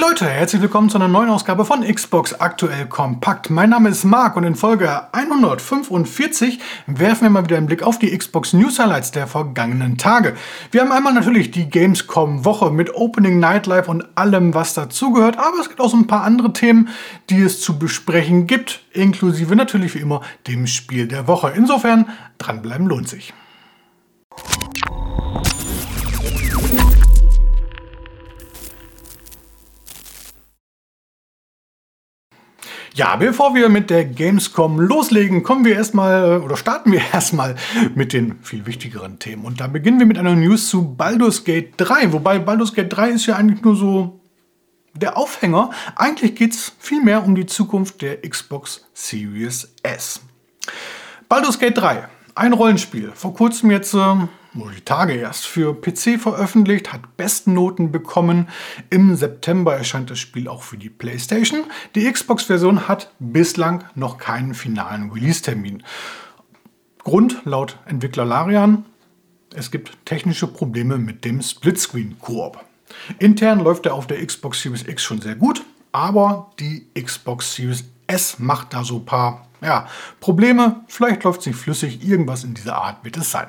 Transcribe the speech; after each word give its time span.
Hey 0.00 0.08
Leute, 0.08 0.30
herzlich 0.30 0.62
willkommen 0.62 0.88
zu 0.88 0.96
einer 0.96 1.08
neuen 1.08 1.28
Ausgabe 1.28 1.66
von 1.66 1.82
Xbox 1.82 2.32
Aktuell 2.32 2.86
Kompakt. 2.86 3.50
Mein 3.50 3.68
Name 3.68 3.90
ist 3.90 4.04
Marc 4.04 4.34
und 4.34 4.44
in 4.44 4.54
Folge 4.54 5.12
145 5.12 6.58
werfen 6.86 7.24
wir 7.24 7.28
mal 7.28 7.44
wieder 7.44 7.58
einen 7.58 7.66
Blick 7.66 7.82
auf 7.82 7.98
die 7.98 8.16
Xbox 8.16 8.54
News 8.54 8.78
Highlights 8.78 9.10
der 9.10 9.26
vergangenen 9.26 9.98
Tage. 9.98 10.36
Wir 10.70 10.80
haben 10.80 10.90
einmal 10.90 11.12
natürlich 11.12 11.50
die 11.50 11.68
Gamescom 11.68 12.46
Woche 12.46 12.70
mit 12.70 12.94
Opening 12.94 13.40
Nightlife 13.40 13.90
und 13.90 14.06
allem, 14.14 14.54
was 14.54 14.72
dazugehört, 14.72 15.36
aber 15.36 15.58
es 15.60 15.68
gibt 15.68 15.82
auch 15.82 15.90
so 15.90 15.98
ein 15.98 16.06
paar 16.06 16.22
andere 16.22 16.54
Themen, 16.54 16.88
die 17.28 17.42
es 17.42 17.60
zu 17.60 17.78
besprechen 17.78 18.46
gibt, 18.46 18.80
inklusive 18.92 19.54
natürlich 19.54 19.94
wie 19.94 20.00
immer 20.00 20.22
dem 20.46 20.66
Spiel 20.66 21.08
der 21.08 21.28
Woche. 21.28 21.52
Insofern, 21.54 22.08
dranbleiben 22.38 22.86
lohnt 22.86 23.10
sich. 23.10 23.34
Ja, 32.94 33.14
bevor 33.14 33.54
wir 33.54 33.68
mit 33.68 33.88
der 33.88 34.04
Gamescom 34.04 34.80
loslegen, 34.80 35.44
kommen 35.44 35.64
wir 35.64 35.76
erstmal 35.76 36.40
oder 36.40 36.56
starten 36.56 36.90
wir 36.90 37.00
erstmal 37.12 37.54
mit 37.94 38.12
den 38.12 38.42
viel 38.42 38.66
wichtigeren 38.66 39.18
Themen. 39.18 39.44
Und 39.44 39.60
da 39.60 39.68
beginnen 39.68 40.00
wir 40.00 40.06
mit 40.06 40.18
einer 40.18 40.34
News 40.34 40.68
zu 40.68 40.96
Baldur's 40.96 41.44
Gate 41.44 41.74
3. 41.76 42.12
Wobei 42.12 42.40
Baldur's 42.40 42.74
Gate 42.74 42.92
3 42.92 43.10
ist 43.10 43.26
ja 43.26 43.36
eigentlich 43.36 43.62
nur 43.62 43.76
so 43.76 44.20
der 44.94 45.16
Aufhänger. 45.16 45.70
Eigentlich 45.94 46.34
geht 46.34 46.52
es 46.52 46.72
vielmehr 46.80 47.24
um 47.24 47.36
die 47.36 47.46
Zukunft 47.46 48.02
der 48.02 48.22
Xbox 48.22 48.84
Series 48.92 49.72
S. 49.84 50.20
Baldur's 51.28 51.60
Gate 51.60 51.78
3, 51.78 52.08
ein 52.34 52.52
Rollenspiel. 52.52 53.12
Vor 53.14 53.34
kurzem 53.34 53.70
jetzt. 53.70 53.94
Äh, 53.94 54.26
nur 54.52 54.70
die 54.72 54.80
Tage 54.80 55.14
erst 55.14 55.46
für 55.46 55.74
PC 55.74 56.20
veröffentlicht, 56.20 56.92
hat 56.92 57.16
besten 57.16 57.54
Noten 57.54 57.92
bekommen. 57.92 58.48
Im 58.90 59.14
September 59.14 59.76
erscheint 59.76 60.10
das 60.10 60.18
Spiel 60.18 60.48
auch 60.48 60.62
für 60.62 60.76
die 60.76 60.90
PlayStation. 60.90 61.64
Die 61.94 62.10
Xbox-Version 62.10 62.88
hat 62.88 63.12
bislang 63.18 63.84
noch 63.94 64.18
keinen 64.18 64.54
finalen 64.54 65.10
Release-Termin. 65.10 65.82
Grund 67.04 67.40
laut 67.44 67.78
Entwickler 67.86 68.24
Larian, 68.24 68.84
es 69.54 69.70
gibt 69.70 70.04
technische 70.04 70.46
Probleme 70.46 70.98
mit 70.98 71.24
dem 71.24 71.40
Splitscreen-Koop. 71.40 72.58
Intern 73.18 73.60
läuft 73.60 73.86
er 73.86 73.94
auf 73.94 74.06
der 74.06 74.24
Xbox 74.24 74.62
Series 74.62 74.86
X 74.86 75.02
schon 75.02 75.20
sehr 75.20 75.36
gut, 75.36 75.62
aber 75.92 76.50
die 76.58 76.86
Xbox 77.00 77.54
Series 77.54 77.84
S 78.06 78.38
macht 78.38 78.74
da 78.74 78.84
so 78.84 78.96
ein 78.96 79.04
paar 79.04 79.46
ja, 79.62 79.86
Probleme. 80.20 80.84
Vielleicht 80.88 81.24
läuft 81.24 81.40
es 81.40 81.46
nicht 81.46 81.58
flüssig, 81.58 82.06
irgendwas 82.06 82.44
in 82.44 82.54
dieser 82.54 82.76
Art 82.76 83.04
wird 83.04 83.16
es 83.16 83.30
sein. 83.30 83.48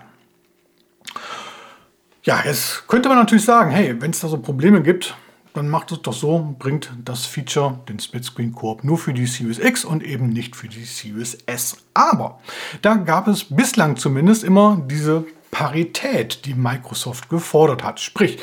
Ja, 2.23 2.41
jetzt 2.45 2.87
könnte 2.87 3.09
man 3.09 3.17
natürlich 3.17 3.45
sagen, 3.45 3.71
hey, 3.71 3.99
wenn 3.99 4.11
es 4.11 4.19
da 4.19 4.27
so 4.27 4.37
Probleme 4.37 4.81
gibt, 4.83 5.15
dann 5.53 5.69
macht 5.69 5.91
es 5.91 6.01
doch 6.01 6.13
so, 6.13 6.55
bringt 6.59 6.91
das 7.03 7.25
Feature, 7.25 7.79
den 7.89 7.99
Splitscreen 7.99 8.53
Koop, 8.53 8.83
nur 8.83 8.97
für 8.97 9.13
die 9.13 9.25
Series 9.25 9.59
X 9.59 9.83
und 9.83 10.03
eben 10.03 10.29
nicht 10.29 10.55
für 10.55 10.67
die 10.67 10.83
Series 10.83 11.37
S. 11.45 11.77
Aber 11.93 12.39
da 12.81 12.95
gab 12.95 13.27
es 13.27 13.43
bislang 13.43 13.97
zumindest 13.97 14.43
immer 14.43 14.81
diese 14.89 15.25
Parität, 15.49 16.45
die 16.45 16.53
Microsoft 16.53 17.29
gefordert 17.29 17.83
hat. 17.83 17.99
Sprich, 17.99 18.39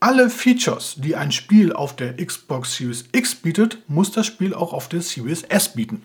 alle 0.00 0.30
Features, 0.30 0.94
die 0.98 1.16
ein 1.16 1.32
Spiel 1.32 1.72
auf 1.72 1.96
der 1.96 2.16
Xbox 2.16 2.76
Series 2.76 3.04
X 3.12 3.34
bietet, 3.34 3.78
muss 3.88 4.12
das 4.12 4.26
Spiel 4.26 4.54
auch 4.54 4.72
auf 4.72 4.88
der 4.88 5.02
Series 5.02 5.42
S 5.42 5.74
bieten. 5.74 6.04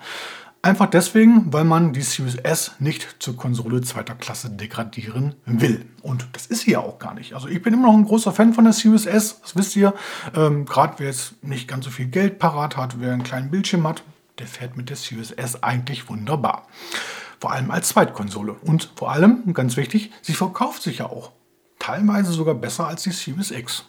Einfach 0.66 0.86
deswegen, 0.86 1.52
weil 1.52 1.66
man 1.66 1.92
die 1.92 2.02
Series 2.02 2.36
S 2.36 2.72
nicht 2.80 3.18
zur 3.20 3.36
Konsole 3.36 3.82
zweiter 3.82 4.16
Klasse 4.16 4.50
degradieren 4.50 5.36
will. 5.46 5.86
Und 6.02 6.26
das 6.32 6.46
ist 6.46 6.62
sie 6.62 6.72
ja 6.72 6.80
auch 6.80 7.00
gar 7.00 7.14
nicht. 7.14 7.34
Also 7.34 7.50
ich 7.50 7.62
bin 7.62 7.74
immer 7.74 7.88
noch 7.88 7.98
ein 7.98 8.06
großer 8.06 8.32
Fan 8.32 8.54
von 8.54 8.64
der 8.64 8.72
Series 8.72 9.06
S, 9.06 9.42
das 9.42 9.58
wisst 9.58 9.76
ihr. 9.76 9.94
Ähm, 10.34 10.64
Gerade 10.66 10.94
wer 11.00 11.08
jetzt 11.08 11.44
nicht 11.44 11.68
ganz 11.68 11.84
so 11.84 11.92
viel 11.92 12.06
Geld 12.06 12.40
parat 12.40 12.78
hat, 12.78 13.02
wer 13.02 13.12
einen 13.12 13.24
kleinen 13.24 13.52
Bildschirm 13.52 13.86
hat, 13.86 14.04
der 14.40 14.48
fährt 14.48 14.78
mit 14.78 14.90
der 14.90 14.96
Series 14.96 15.32
S 15.32 15.62
eigentlich 15.62 16.08
wunderbar. 16.08 16.66
Vor 17.42 17.52
allem 17.52 17.70
als 17.70 17.90
Zweitkonsole. 17.90 18.54
Und 18.54 18.90
vor 18.96 19.12
allem, 19.12 19.54
ganz 19.54 19.76
wichtig, 19.76 20.12
sie 20.22 20.34
verkauft 20.34 20.82
sich 20.82 21.00
ja 21.00 21.08
auch. 21.08 21.34
Teilweise 21.78 22.32
sogar 22.32 22.56
besser 22.56 22.88
als 22.88 23.04
die 23.04 23.12
Series 23.12 23.52
X. 23.52 23.84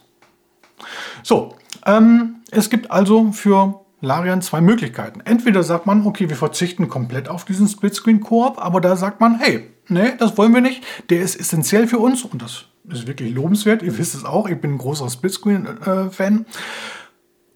So, 1.23 1.55
ähm, 1.85 2.41
es 2.51 2.69
gibt 2.69 2.91
also 2.91 3.31
für 3.31 3.84
Larian 4.05 4.41
zwei 4.41 4.61
Möglichkeiten. 4.61 5.21
Entweder 5.21 5.63
sagt 5.63 5.85
man, 5.85 6.05
okay, 6.05 6.29
wir 6.29 6.37
verzichten 6.37 6.87
komplett 6.87 7.27
auf 7.27 7.45
diesen 7.45 7.67
Splitscreen-Koop, 7.67 8.57
aber 8.57 8.79
da 8.79 8.95
sagt 8.95 9.19
man, 9.19 9.39
hey, 9.39 9.69
nee, 9.89 10.13
das 10.17 10.37
wollen 10.37 10.53
wir 10.53 10.61
nicht. 10.61 10.83
Der 11.09 11.21
ist 11.21 11.39
essentiell 11.39 11.87
für 11.87 11.99
uns 11.99 12.23
und 12.23 12.41
das 12.41 12.65
ist 12.89 13.07
wirklich 13.07 13.33
lobenswert. 13.33 13.81
Ihr 13.81 13.97
wisst 13.97 14.15
es 14.15 14.23
auch, 14.23 14.47
ich 14.47 14.59
bin 14.59 14.75
ein 14.75 14.77
großer 14.77 15.09
Splitscreen-Fan. 15.09 16.45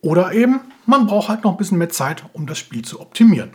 Oder 0.02 0.34
eben, 0.34 0.62
man 0.86 1.08
braucht 1.08 1.30
halt 1.30 1.44
noch 1.44 1.52
ein 1.52 1.58
bisschen 1.58 1.78
mehr 1.78 1.90
Zeit, 1.90 2.24
um 2.34 2.48
das 2.48 2.58
Spiel 2.58 2.84
zu 2.84 3.00
optimieren. 3.00 3.52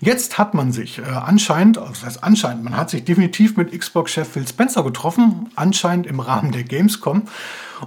Jetzt 0.00 0.38
hat 0.38 0.54
man 0.54 0.70
sich 0.70 0.98
äh, 0.98 1.02
anscheinend, 1.02 1.78
also 1.78 1.90
das 1.90 2.04
heißt 2.04 2.24
anscheinend, 2.24 2.64
man 2.64 2.76
hat 2.76 2.90
sich 2.90 3.04
definitiv 3.04 3.56
mit 3.56 3.76
Xbox-Chef 3.76 4.28
Phil 4.28 4.46
Spencer 4.46 4.84
getroffen, 4.84 5.50
anscheinend 5.56 6.06
im 6.06 6.20
Rahmen 6.20 6.52
der 6.52 6.62
Gamescom, 6.62 7.22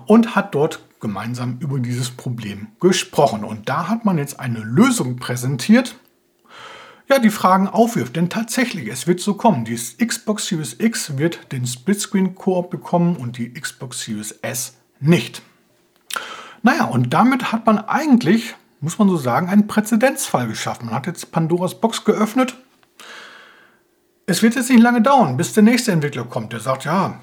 und 0.05 0.35
hat 0.35 0.55
dort 0.55 0.81
gemeinsam 0.99 1.57
über 1.59 1.79
dieses 1.79 2.11
Problem 2.11 2.67
gesprochen. 2.79 3.43
Und 3.43 3.69
da 3.69 3.87
hat 3.87 4.05
man 4.05 4.17
jetzt 4.17 4.39
eine 4.39 4.59
Lösung 4.59 5.17
präsentiert, 5.17 5.95
ja, 7.09 7.19
die 7.19 7.31
Fragen 7.31 7.67
aufwirft. 7.67 8.15
Denn 8.15 8.29
tatsächlich, 8.29 8.87
es 8.87 9.07
wird 9.07 9.19
so 9.19 9.33
kommen. 9.33 9.65
Die 9.65 9.75
Xbox 9.75 10.47
Series 10.47 10.75
X 10.79 11.17
wird 11.17 11.51
den 11.51 11.65
Splitscreen-Koop 11.65 12.69
bekommen 12.69 13.15
und 13.15 13.37
die 13.37 13.53
Xbox 13.53 14.01
Series 14.01 14.31
S 14.41 14.75
nicht. 14.99 15.41
Naja, 16.61 16.85
und 16.85 17.13
damit 17.13 17.51
hat 17.51 17.65
man 17.65 17.79
eigentlich, 17.79 18.55
muss 18.81 18.99
man 18.99 19.09
so 19.09 19.17
sagen, 19.17 19.49
einen 19.49 19.67
Präzedenzfall 19.67 20.47
geschaffen. 20.47 20.87
Man 20.87 20.95
hat 20.95 21.07
jetzt 21.07 21.31
Pandoras 21.31 21.79
Box 21.79 22.03
geöffnet 22.05 22.55
es 24.29 24.43
wird 24.43 24.53
jetzt 24.53 24.69
nicht 24.69 24.81
lange 24.81 25.01
dauern, 25.01 25.37
bis 25.37 25.53
der 25.53 25.63
nächste 25.63 25.91
Entwickler 25.91 26.23
kommt, 26.23 26.53
der 26.53 26.59
sagt, 26.59 26.85
ja, 26.85 27.19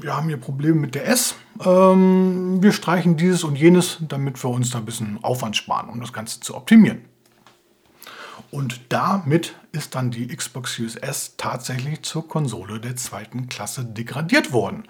wir 0.00 0.16
haben 0.16 0.28
hier 0.28 0.38
Probleme 0.38 0.80
mit 0.80 0.94
der 0.94 1.06
S, 1.06 1.34
ähm, 1.62 2.62
wir 2.62 2.72
streichen 2.72 3.18
dieses 3.18 3.44
und 3.44 3.56
jenes, 3.56 3.98
damit 4.00 4.42
wir 4.42 4.48
uns 4.48 4.70
da 4.70 4.78
ein 4.78 4.86
bisschen 4.86 5.18
Aufwand 5.22 5.54
sparen, 5.54 5.90
um 5.90 6.00
das 6.00 6.14
Ganze 6.14 6.40
zu 6.40 6.56
optimieren. 6.56 7.04
Und 8.50 8.80
damit 8.88 9.54
ist 9.72 9.94
dann 9.94 10.10
die 10.10 10.28
Xbox 10.28 10.76
Series 10.76 10.96
S 10.96 11.34
tatsächlich 11.36 12.02
zur 12.02 12.26
Konsole 12.26 12.80
der 12.80 12.96
zweiten 12.96 13.48
Klasse 13.48 13.84
degradiert 13.84 14.52
worden. 14.52 14.84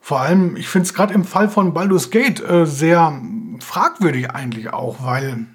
Vor 0.00 0.20
allem, 0.20 0.56
ich 0.56 0.68
finde 0.68 0.86
es 0.86 0.94
gerade 0.94 1.12
im 1.12 1.24
Fall 1.24 1.50
von 1.50 1.74
Baldur's 1.74 2.10
Gate 2.10 2.40
äh, 2.40 2.64
sehr 2.64 3.20
fragwürdig 3.60 4.30
eigentlich 4.30 4.72
auch, 4.72 5.02
weil 5.02 5.46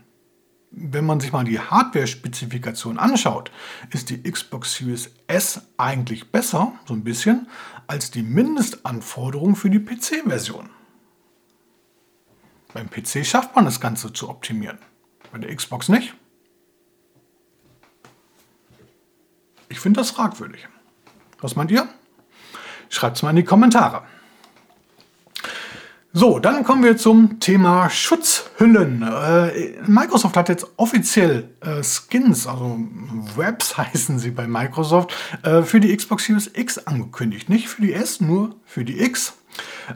wenn 0.72 1.06
man 1.06 1.20
sich 1.20 1.32
mal 1.32 1.44
die 1.44 1.60
Hardware-Spezifikation 1.60 3.00
anschaut, 3.00 3.52
ist 3.92 4.10
die 4.10 4.22
Xbox 4.22 4.76
Series 4.76 5.12
S 5.28 5.62
eigentlich 5.78 6.32
besser, 6.32 6.74
so 6.86 6.94
ein 6.94 7.04
bisschen, 7.04 7.48
als 7.88 8.12
die 8.12 8.22
Mindestanforderung 8.22 9.56
für 9.56 9.70
die 9.70 9.80
PC-Version. 9.80 10.70
Beim 12.74 12.90
PC 12.90 13.26
schafft 13.26 13.56
man 13.56 13.66
das 13.66 13.80
Ganze 13.80 14.14
zu 14.14 14.30
optimieren, 14.30 14.78
bei 15.32 15.40
der 15.40 15.56
Xbox 15.56 15.90
nicht. 15.90 16.14
Ich 19.70 19.80
finde 19.80 20.00
das 20.00 20.12
fragwürdig. 20.12 20.68
Was 21.42 21.56
meint 21.56 21.72
ihr? 21.72 21.88
Schreibt 22.90 23.18
es 23.18 23.24
mal 23.24 23.32
in 23.32 23.38
die 23.38 23.44
Kommentare. 23.44 24.04
So, 26.12 26.40
dann 26.40 26.64
kommen 26.64 26.84
wir 26.84 26.98
zum 26.98 27.40
Thema 27.40 27.88
Schutzhüllen. 27.92 29.04
Äh, 29.04 29.80
Microsoft 29.86 30.36
hat 30.38 30.50
jetzt 30.50 30.66
offiziell 30.78 31.52
äh, 31.62 31.84
Skins, 31.84 32.48
also 32.48 32.80
Webs 33.36 33.78
heißen 33.78 34.18
sie 34.18 34.32
bei 34.32 34.48
Microsoft, 34.48 35.14
äh, 35.44 35.62
für 35.62 35.80
die 35.80 35.96
Xbox 35.96 36.26
Series 36.26 36.50
X 36.52 36.80
angekündigt. 36.80 37.48
Nicht 37.48 37.70
für 37.70 37.84
die 37.84 37.94
S, 37.94 38.22
nur 38.22 38.56
für 38.66 38.84
die 38.84 39.00
X. 39.04 39.34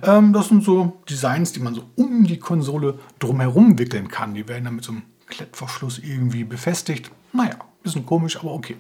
Ähm, 0.03 0.34
das 0.34 0.50
sind 0.50 0.63
so 0.63 1.02
Designs, 1.09 1.52
die 1.52 1.62
man 1.62 1.73
so 1.73 1.84
um 1.96 2.25
die 2.25 2.38
Konsole 2.38 3.00
drumherum 3.18 3.79
wickeln 3.79 4.08
kann. 4.08 4.35
Die 4.35 4.47
werden 4.47 4.66
dann 4.66 4.76
mit 4.76 4.84
so 4.84 4.91
einem 4.91 5.02
Klettverschluss 5.26 5.97
irgendwie 5.97 6.43
befestigt. 6.43 7.09
Naja, 7.32 7.55
bisschen 7.82 8.05
komisch, 8.05 8.38
aber 8.38 8.52
okay. 8.52 8.78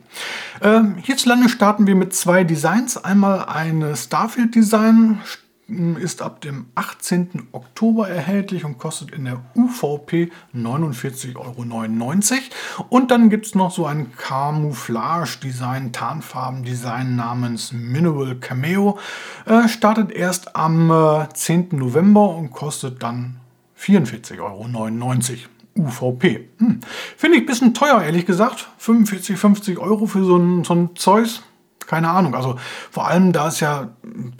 Ähm, 0.61 0.97
hierzulande 1.01 1.49
starten 1.49 1.87
wir 1.87 1.95
mit 1.95 2.13
zwei 2.13 2.43
Designs. 2.43 2.95
Einmal 2.95 3.45
ein 3.45 3.95
Starfield-Design, 3.95 5.19
ist 5.67 6.21
ab 6.21 6.41
dem 6.41 6.65
18. 6.75 7.47
Oktober 7.51 8.09
erhältlich 8.09 8.65
und 8.65 8.77
kostet 8.77 9.11
in 9.11 9.25
der 9.25 9.41
UVP 9.55 10.31
49,99 10.55 11.35
Euro. 11.37 12.85
Und 12.89 13.11
dann 13.11 13.29
gibt 13.29 13.45
es 13.45 13.55
noch 13.55 13.71
so 13.71 13.85
ein 13.85 14.11
Camouflage-Design, 14.15 15.93
Tarnfarben-Design 15.93 17.15
namens 17.15 17.71
Mineral 17.71 18.35
Cameo. 18.35 18.99
Äh, 19.45 19.67
startet 19.67 20.11
erst 20.11 20.55
am 20.55 20.91
äh, 20.91 21.27
10. 21.33 21.69
November 21.71 22.35
und 22.35 22.51
kostet 22.51 23.01
dann 23.01 23.37
44,99 23.79 24.39
Euro. 24.39 25.53
UVP. 25.75 26.49
Hm. 26.59 26.81
Finde 27.17 27.37
ich 27.37 27.43
ein 27.43 27.47
bisschen 27.47 27.73
teuer, 27.73 28.03
ehrlich 28.03 28.25
gesagt. 28.27 28.67
45, 28.77 29.37
50 29.37 29.79
Euro 29.79 30.05
für 30.05 30.23
so 30.23 30.37
ein, 30.37 30.63
so 30.63 30.75
ein 30.75 30.95
Zeus 30.95 31.41
keine 31.87 32.09
Ahnung. 32.09 32.35
Also 32.35 32.59
vor 32.91 33.07
allem, 33.07 33.33
da 33.33 33.47
es 33.47 33.59
ja 33.59 33.89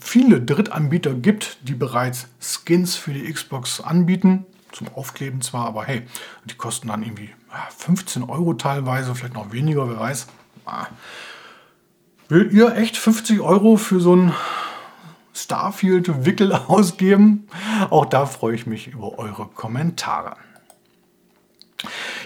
viele 0.01 0.41
Drittanbieter 0.41 1.13
gibt, 1.13 1.57
die 1.61 1.73
bereits 1.73 2.27
Skins 2.39 2.95
für 2.95 3.13
die 3.13 3.31
Xbox 3.31 3.81
anbieten, 3.81 4.45
zum 4.71 4.87
Aufkleben 4.95 5.41
zwar, 5.41 5.67
aber 5.67 5.85
hey, 5.85 6.03
die 6.45 6.55
kosten 6.55 6.87
dann 6.87 7.03
irgendwie 7.03 7.29
15 7.77 8.23
Euro 8.23 8.53
teilweise, 8.53 9.13
vielleicht 9.15 9.35
noch 9.35 9.51
weniger, 9.51 9.89
wer 9.89 9.99
weiß. 9.99 10.27
Ah. 10.65 10.87
Will 12.29 12.51
ihr 12.51 12.75
echt 12.75 12.97
50 12.97 13.41
Euro 13.41 13.77
für 13.77 13.99
so 13.99 14.15
ein 14.15 14.33
Starfield-Wickel 15.33 16.51
ausgeben? 16.67 17.47
Auch 17.89 18.05
da 18.05 18.25
freue 18.25 18.55
ich 18.55 18.65
mich 18.65 18.87
über 18.87 19.19
eure 19.19 19.47
Kommentare. 19.47 20.35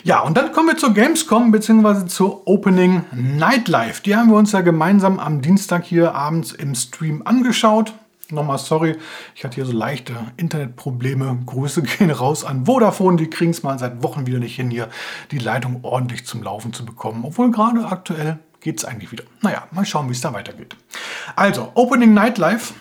Ja, 0.07 0.21
und 0.21 0.37
dann 0.37 0.53
kommen 0.53 0.69
wir 0.69 0.77
zur 0.77 0.93
Gamescom 0.93 1.51
bzw. 1.51 2.05
zur 2.05 2.47
Opening 2.47 3.03
Nightlife. 3.11 4.01
Die 4.01 4.15
haben 4.15 4.29
wir 4.29 4.37
uns 4.37 4.53
ja 4.53 4.61
gemeinsam 4.61 5.19
am 5.19 5.41
Dienstag 5.41 5.83
hier 5.83 6.15
abends 6.15 6.53
im 6.53 6.75
Stream 6.75 7.23
angeschaut. 7.25 7.91
Nochmal 8.29 8.57
sorry, 8.57 8.95
ich 9.35 9.43
hatte 9.43 9.55
hier 9.55 9.65
so 9.65 9.73
leichte 9.73 10.15
Internetprobleme. 10.37 11.39
Grüße 11.45 11.81
gehen 11.99 12.09
raus 12.09 12.45
an 12.45 12.65
Vodafone. 12.67 13.17
Die 13.17 13.29
kriegen 13.29 13.51
es 13.51 13.63
mal 13.63 13.77
seit 13.79 14.01
Wochen 14.01 14.25
wieder 14.25 14.39
nicht 14.39 14.55
hin, 14.55 14.71
hier 14.71 14.87
die 15.31 15.39
Leitung 15.39 15.79
ordentlich 15.81 16.25
zum 16.25 16.41
Laufen 16.41 16.71
zu 16.71 16.85
bekommen. 16.85 17.25
Obwohl 17.25 17.51
gerade 17.51 17.85
aktuell 17.85 18.39
geht 18.61 18.77
es 18.77 18.85
eigentlich 18.85 19.11
wieder. 19.11 19.25
Naja, 19.41 19.67
mal 19.71 19.85
schauen, 19.85 20.07
wie 20.07 20.13
es 20.13 20.21
da 20.21 20.31
weitergeht. 20.31 20.77
Also, 21.35 21.73
Opening 21.73 22.13
Nightlife 22.13 22.73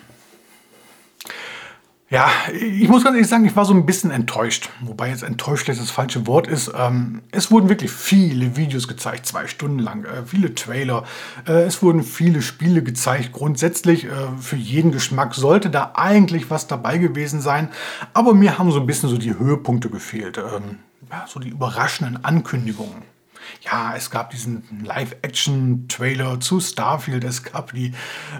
ja, 2.09 2.29
ich 2.53 2.87
muss 2.87 3.03
ganz 3.03 3.15
ehrlich 3.15 3.27
sagen, 3.27 3.43
ich 3.43 3.55
war 3.57 3.65
so 3.65 3.73
ein 3.73 3.85
bisschen 3.85 4.11
enttäuscht. 4.11 4.69
Wobei 4.79 5.09
jetzt 5.09 5.23
enttäuscht 5.23 5.65
vielleicht 5.65 5.81
das 5.81 5.91
falsche 5.91 6.25
Wort 6.25 6.47
ist. 6.47 6.71
Ähm, 6.73 7.21
es 7.31 7.51
wurden 7.51 7.67
wirklich 7.67 7.91
viele 7.91 8.55
Videos 8.55 8.87
gezeigt, 8.87 9.25
zwei 9.25 9.47
Stunden 9.47 9.79
lang, 9.79 10.05
äh, 10.05 10.25
viele 10.25 10.55
Trailer. 10.55 11.03
Äh, 11.45 11.63
es 11.63 11.83
wurden 11.83 12.03
viele 12.03 12.41
Spiele 12.41 12.81
gezeigt. 12.81 13.33
Grundsätzlich 13.33 14.05
äh, 14.05 14.09
für 14.39 14.55
jeden 14.55 14.93
Geschmack 14.93 15.35
sollte 15.35 15.69
da 15.69 15.91
eigentlich 15.95 16.49
was 16.49 16.67
dabei 16.67 16.97
gewesen 16.97 17.41
sein. 17.41 17.69
Aber 18.13 18.33
mir 18.33 18.57
haben 18.57 18.71
so 18.71 18.79
ein 18.79 18.85
bisschen 18.85 19.09
so 19.09 19.17
die 19.17 19.37
Höhepunkte 19.37 19.89
gefehlt. 19.89 20.37
Ähm, 20.37 20.79
ja, 21.11 21.25
so 21.27 21.41
die 21.41 21.49
überraschenden 21.49 22.23
Ankündigungen 22.23 23.16
ja, 23.61 23.95
es 23.95 24.09
gab 24.09 24.31
diesen 24.31 24.63
Live-Action-Trailer 24.83 26.39
zu 26.39 26.59
Starfield, 26.59 27.23
es 27.23 27.43
gab 27.43 27.73
die 27.73 27.93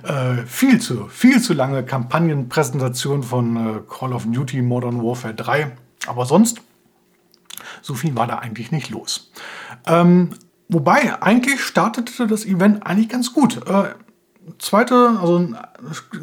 äh, 0.04 0.45
viel 0.45 0.80
zu, 0.80 1.07
viel 1.07 1.42
zu 1.42 1.54
lange 1.54 1.83
Kampagnenpräsentation 1.83 3.24
von 3.24 3.56
äh, 3.57 3.80
Call 3.89 4.13
of 4.13 4.25
Duty 4.25 4.62
Modern 4.62 5.04
Warfare 5.04 5.33
3. 5.33 5.75
Aber 6.07 6.25
sonst, 6.25 6.62
so 7.81 7.94
viel 7.94 8.15
war 8.15 8.27
da 8.27 8.39
eigentlich 8.39 8.71
nicht 8.71 8.89
los. 8.89 9.31
Ähm, 9.86 10.31
wobei, 10.69 11.21
eigentlich 11.21 11.62
startete 11.62 12.27
das 12.27 12.45
Event 12.45 12.86
eigentlich 12.86 13.10
ganz 13.10 13.33
gut. 13.33 13.68
Äh, 13.68 13.94
zweite, 14.60 15.18
also 15.20 15.50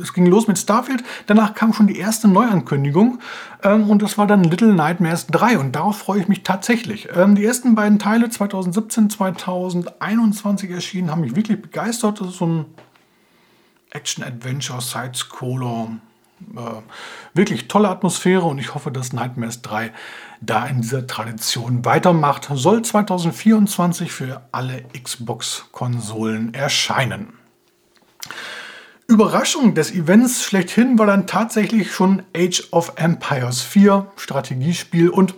es 0.00 0.12
ging 0.12 0.26
los 0.26 0.48
mit 0.48 0.58
Starfield, 0.58 1.02
danach 1.26 1.54
kam 1.54 1.72
schon 1.72 1.86
die 1.86 1.98
erste 1.98 2.28
Neuankündigung 2.28 3.20
ähm, 3.62 3.90
und 3.90 4.02
das 4.02 4.18
war 4.18 4.26
dann 4.26 4.44
Little 4.44 4.72
Nightmares 4.72 5.26
3 5.28 5.58
und 5.58 5.72
darauf 5.72 5.98
freue 5.98 6.20
ich 6.20 6.28
mich 6.28 6.42
tatsächlich. 6.42 7.08
Ähm, 7.14 7.34
die 7.34 7.44
ersten 7.44 7.74
beiden 7.74 7.98
Teile 7.98 8.30
2017, 8.30 9.10
2021 9.10 10.70
erschienen, 10.70 11.10
haben 11.10 11.20
mich 11.20 11.36
wirklich 11.36 11.60
begeistert. 11.60 12.20
Das 12.20 12.28
ist 12.28 12.38
so 12.38 12.46
ein 12.46 12.64
Action-Adventure, 13.90 14.80
Side-Scroller, 14.80 15.88
äh, 16.56 16.60
wirklich 17.34 17.68
tolle 17.68 17.88
Atmosphäre 17.88 18.44
und 18.44 18.58
ich 18.58 18.74
hoffe, 18.74 18.90
dass 18.90 19.12
Nightmares 19.12 19.62
3 19.62 19.92
da 20.40 20.66
in 20.66 20.80
dieser 20.80 21.06
Tradition 21.06 21.84
weitermacht. 21.84 22.48
Soll 22.52 22.82
2024 22.82 24.10
für 24.12 24.42
alle 24.52 24.82
Xbox-Konsolen 24.92 26.54
erscheinen. 26.54 27.43
Überraschung 29.06 29.74
des 29.74 29.92
Events 29.92 30.42
schlechthin 30.42 30.98
war 30.98 31.06
dann 31.06 31.26
tatsächlich 31.26 31.92
schon 31.92 32.22
Age 32.34 32.68
of 32.70 32.92
Empires 32.96 33.60
4, 33.60 34.06
Strategiespiel 34.16 35.10
und 35.10 35.34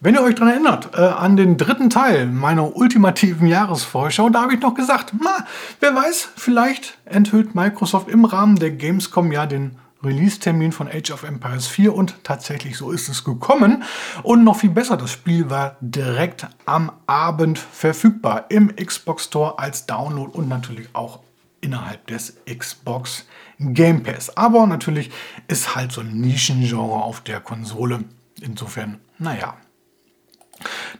wenn 0.00 0.14
ihr 0.14 0.22
euch 0.22 0.36
daran 0.36 0.52
erinnert, 0.52 0.90
äh, 0.96 1.00
an 1.00 1.36
den 1.36 1.56
dritten 1.56 1.90
Teil 1.90 2.26
meiner 2.26 2.76
ultimativen 2.76 3.48
Jahresvorschau, 3.48 4.28
da 4.30 4.42
habe 4.42 4.54
ich 4.54 4.60
noch 4.60 4.74
gesagt, 4.74 5.12
na, 5.20 5.44
wer 5.80 5.92
weiß, 5.92 6.28
vielleicht 6.36 6.98
enthüllt 7.04 7.56
Microsoft 7.56 8.08
im 8.08 8.24
Rahmen 8.24 8.56
der 8.56 8.70
Gamescom 8.70 9.32
ja 9.32 9.46
den 9.46 9.76
Release-Termin 10.04 10.70
von 10.70 10.86
Age 10.86 11.10
of 11.10 11.24
Empires 11.24 11.66
4 11.66 11.92
und 11.92 12.22
tatsächlich 12.22 12.76
so 12.76 12.92
ist 12.92 13.08
es 13.08 13.24
gekommen. 13.24 13.82
Und 14.22 14.44
noch 14.44 14.58
viel 14.58 14.70
besser, 14.70 14.96
das 14.96 15.10
Spiel 15.10 15.50
war 15.50 15.76
direkt 15.80 16.46
am 16.64 16.92
Abend 17.08 17.58
verfügbar 17.58 18.44
im 18.50 18.76
Xbox 18.76 19.24
Store 19.24 19.58
als 19.58 19.86
Download 19.86 20.30
und 20.32 20.48
natürlich 20.48 20.88
auch 20.92 21.18
innerhalb 21.60 22.06
des 22.06 22.36
Xbox 22.46 23.26
Game 23.58 24.02
Pass. 24.02 24.36
Aber 24.36 24.66
natürlich 24.66 25.10
ist 25.48 25.74
halt 25.74 25.92
so 25.92 26.00
ein 26.00 26.20
Nischengenre 26.20 26.80
auf 26.80 27.20
der 27.20 27.40
Konsole. 27.40 28.04
Insofern, 28.40 29.00
naja. 29.18 29.56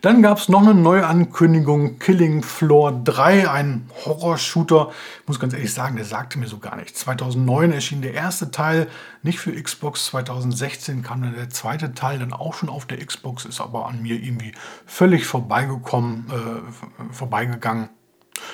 Dann 0.02 0.22
gab 0.22 0.38
es 0.38 0.49
noch 0.49 0.62
eine 0.62 0.75
neue 0.75 1.06
Ankündigung, 1.06 1.99
Killing 1.99 2.43
Floor 2.43 2.93
3, 3.02 3.50
ein 3.50 3.90
Horror-Shooter. 4.05 4.90
Ich 5.22 5.28
muss 5.28 5.40
ganz 5.40 5.52
ehrlich 5.52 5.75
sagen, 5.75 5.96
der 5.96 6.05
sagte 6.05 6.38
mir 6.38 6.46
so 6.46 6.58
gar 6.58 6.76
nichts. 6.76 7.00
2009 7.00 7.72
erschien 7.72 8.02
der 8.02 8.14
erste 8.14 8.52
Teil, 8.52 8.88
nicht 9.22 9.40
für 9.40 9.60
Xbox. 9.60 10.06
2016 10.06 11.02
kam 11.02 11.22
dann 11.22 11.34
der 11.34 11.50
zweite 11.50 11.93
Teil, 11.94 12.20
dann 12.20 12.32
auch 12.32 12.55
schon 12.55 12.69
auf 12.69 12.87
der 12.87 13.05
Xbox, 13.05 13.44
ist 13.44 13.60
aber 13.60 13.87
an 13.87 14.02
mir 14.02 14.22
irgendwie 14.22 14.52
völlig 14.87 15.26
vorbeigekommen, 15.26 16.31
äh, 16.31 17.12
vorbeigegangen. 17.12 17.88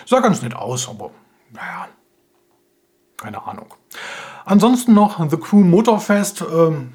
Sah 0.07 0.21
ganz 0.21 0.41
nett 0.41 0.55
aus, 0.55 0.89
aber 0.89 1.11
naja, 1.53 1.89
keine 3.25 3.47
Ahnung. 3.47 3.67
Ansonsten 4.45 4.93
noch 4.93 5.19
The 5.31 5.39
Crew 5.39 5.61
Motorfest. 5.61 6.43
Ähm, 6.43 6.93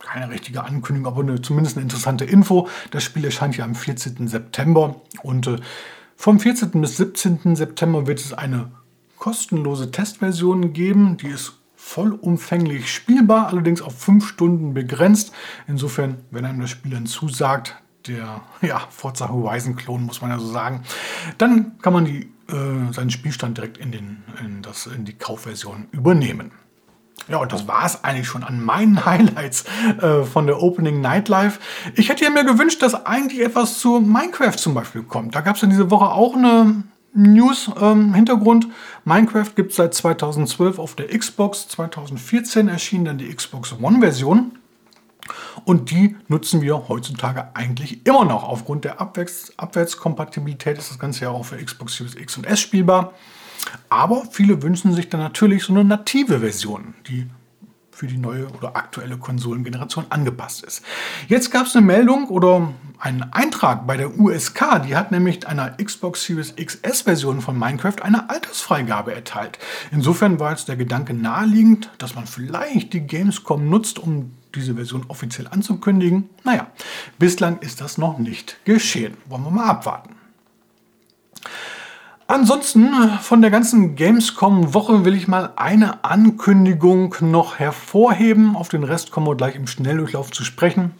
keine 0.00 0.30
richtige 0.30 0.64
Ankündigung, 0.64 1.10
aber 1.10 1.22
eine, 1.22 1.40
zumindest 1.40 1.76
eine 1.76 1.84
interessante 1.84 2.24
Info. 2.24 2.68
Das 2.90 3.04
Spiel 3.04 3.24
erscheint 3.24 3.56
ja 3.56 3.64
am 3.64 3.74
14. 3.74 4.28
September 4.28 5.00
und 5.22 5.46
äh, 5.46 5.56
vom 6.16 6.40
14. 6.40 6.72
bis 6.80 6.96
17. 6.98 7.56
September 7.56 8.06
wird 8.06 8.20
es 8.20 8.32
eine 8.32 8.70
kostenlose 9.16 9.90
Testversion 9.90 10.72
geben. 10.72 11.16
Die 11.16 11.28
ist 11.28 11.54
vollumfänglich 11.76 12.92
spielbar, 12.92 13.46
allerdings 13.46 13.80
auf 13.80 13.98
5 13.98 14.26
Stunden 14.26 14.74
begrenzt. 14.74 15.32
Insofern, 15.66 16.18
wenn 16.30 16.44
einem 16.44 16.60
das 16.60 16.70
Spiel 16.70 16.92
dann 16.92 17.06
zusagt, 17.06 17.76
der 18.06 18.42
ja, 18.60 18.80
Forza 18.90 19.30
Horizon-Klon, 19.30 20.02
muss 20.02 20.20
man 20.20 20.30
ja 20.30 20.38
so 20.38 20.46
sagen, 20.46 20.82
dann 21.38 21.78
kann 21.78 21.92
man 21.92 22.04
die 22.04 22.33
äh, 22.48 22.92
seinen 22.92 23.10
Spielstand 23.10 23.58
direkt 23.58 23.78
in, 23.78 23.92
den, 23.92 24.24
in, 24.40 24.62
das, 24.62 24.86
in 24.86 25.04
die 25.04 25.14
Kaufversion 25.14 25.88
übernehmen. 25.92 26.52
Ja, 27.28 27.38
und 27.38 27.52
das 27.52 27.66
war 27.66 27.86
es 27.86 28.04
eigentlich 28.04 28.26
schon 28.26 28.44
an 28.44 28.62
meinen 28.62 29.04
Highlights 29.06 29.64
äh, 30.00 30.24
von 30.24 30.46
der 30.46 30.62
Opening 30.62 31.00
Nightlife. 31.00 31.58
Ich 31.94 32.08
hätte 32.08 32.28
mir 32.30 32.44
gewünscht, 32.44 32.82
dass 32.82 33.06
eigentlich 33.06 33.40
etwas 33.40 33.78
zu 33.78 34.00
Minecraft 34.00 34.56
zum 34.56 34.74
Beispiel 34.74 35.02
kommt. 35.02 35.34
Da 35.34 35.40
gab 35.40 35.56
es 35.56 35.62
ja 35.62 35.68
diese 35.68 35.90
Woche 35.90 36.06
auch 36.06 36.34
eine 36.34 36.84
News-Hintergrund. 37.14 38.64
Ähm, 38.64 38.70
Minecraft 39.04 39.54
gibt 39.54 39.70
es 39.70 39.76
seit 39.76 39.94
2012 39.94 40.78
auf 40.78 40.96
der 40.96 41.16
Xbox. 41.16 41.68
2014 41.68 42.68
erschien 42.68 43.04
dann 43.04 43.18
die 43.18 43.32
Xbox 43.32 43.74
One-Version. 43.80 44.58
Und 45.64 45.90
die 45.90 46.16
nutzen 46.28 46.60
wir 46.60 46.88
heutzutage 46.88 47.54
eigentlich 47.54 48.06
immer 48.06 48.24
noch. 48.24 48.44
Aufgrund 48.44 48.84
der 48.84 49.00
Abwärts 49.00 49.52
Abwärtskompatibilität 49.56 50.78
ist 50.78 50.90
das 50.90 50.98
Ganze 50.98 51.24
ja 51.24 51.30
auch 51.30 51.44
für 51.44 51.56
Xbox 51.56 51.96
Series 51.96 52.14
X 52.14 52.36
und 52.36 52.46
S 52.46 52.60
spielbar. 52.60 53.12
Aber 53.88 54.24
viele 54.30 54.62
wünschen 54.62 54.92
sich 54.92 55.08
dann 55.08 55.20
natürlich 55.20 55.64
so 55.64 55.72
eine 55.72 55.84
native 55.84 56.40
Version, 56.40 56.94
die 57.08 57.28
für 57.94 58.06
die 58.06 58.18
neue 58.18 58.48
oder 58.48 58.76
aktuelle 58.76 59.16
Konsolengeneration 59.16 60.06
angepasst 60.10 60.64
ist. 60.64 60.82
Jetzt 61.28 61.50
gab 61.50 61.66
es 61.66 61.76
eine 61.76 61.86
Meldung 61.86 62.28
oder 62.28 62.72
einen 62.98 63.22
Eintrag 63.32 63.86
bei 63.86 63.96
der 63.96 64.18
USK, 64.18 64.82
die 64.86 64.96
hat 64.96 65.12
nämlich 65.12 65.46
einer 65.46 65.76
Xbox 65.82 66.24
Series 66.24 66.54
XS-Version 66.56 67.40
von 67.40 67.58
Minecraft 67.58 68.02
eine 68.02 68.28
Altersfreigabe 68.30 69.14
erteilt. 69.14 69.58
Insofern 69.92 70.40
war 70.40 70.50
jetzt 70.50 70.68
der 70.68 70.76
Gedanke 70.76 71.14
naheliegend, 71.14 71.90
dass 71.98 72.14
man 72.14 72.26
vielleicht 72.26 72.92
die 72.92 73.00
Gamescom 73.00 73.68
nutzt, 73.68 73.98
um 73.98 74.32
diese 74.54 74.74
Version 74.74 75.04
offiziell 75.08 75.48
anzukündigen. 75.48 76.28
Naja, 76.44 76.68
bislang 77.18 77.58
ist 77.58 77.80
das 77.80 77.98
noch 77.98 78.18
nicht 78.18 78.64
geschehen. 78.64 79.16
Wollen 79.26 79.44
wir 79.44 79.50
mal 79.50 79.66
abwarten. 79.66 80.14
Ansonsten 82.26 82.88
von 83.20 83.42
der 83.42 83.50
ganzen 83.50 83.96
Gamescom-Woche 83.96 85.04
will 85.04 85.14
ich 85.14 85.28
mal 85.28 85.52
eine 85.56 86.04
Ankündigung 86.04 87.14
noch 87.20 87.58
hervorheben. 87.58 88.56
Auf 88.56 88.70
den 88.70 88.82
Rest 88.82 89.10
kommen 89.10 89.26
wir 89.26 89.36
gleich 89.36 89.56
im 89.56 89.66
Schnelldurchlauf 89.66 90.30
zu 90.30 90.42
sprechen. 90.42 90.92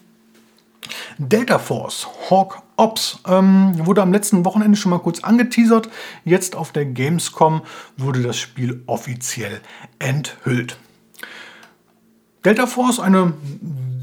Delta 1.17 1.59
Force 1.59 2.07
Hawk 2.29 2.63
Ops 2.77 3.21
ähm, 3.27 3.73
wurde 3.87 4.03
am 4.03 4.13
letzten 4.13 4.45
Wochenende 4.45 4.77
schon 4.77 4.91
mal 4.91 4.99
kurz 4.99 5.21
angeteasert. 5.21 5.89
Jetzt 6.25 6.57
auf 6.57 6.73
der 6.73 6.85
Gamescom 6.85 7.63
wurde 7.97 8.23
das 8.23 8.37
Spiel 8.37 8.83
offiziell 8.87 9.61
enthüllt. 9.99 10.77
Delta 12.45 12.67
Force, 12.67 13.01
eine 13.01 13.33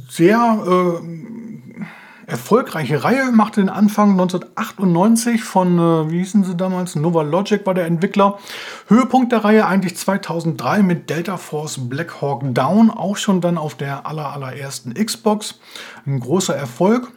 sehr 0.10 0.63
äh, 0.65 2.31
erfolgreiche 2.31 3.03
Reihe, 3.03 3.31
machte 3.31 3.62
den 3.62 3.69
Anfang 3.69 4.12
1998 4.12 5.43
von, 5.43 5.77
äh, 5.77 6.12
wie 6.12 6.19
hießen 6.19 6.43
sie 6.43 6.55
damals, 6.55 6.95
Nova 6.95 7.21
Logic 7.21 7.63
war 7.67 7.75
der 7.75 7.86
Entwickler. 7.86 8.39
Höhepunkt 8.88 9.31
der 9.31 9.43
Reihe 9.43 9.67
eigentlich 9.67 9.95
2003 9.95 10.81
mit 10.81 11.12
Delta 11.12 11.38
Force 11.38 11.88
Black 11.88 12.19
Hawk 12.19 12.41
Down, 12.55 12.89
auch 12.89 13.17
schon 13.17 13.41
dann 13.41 13.60
auf 13.60 13.75
der 13.75 14.07
aller, 14.07 14.33
allerersten 14.33 14.95
Xbox. 14.95 15.60
Ein 16.07 16.19
großer 16.19 16.55
Erfolg. 16.55 17.12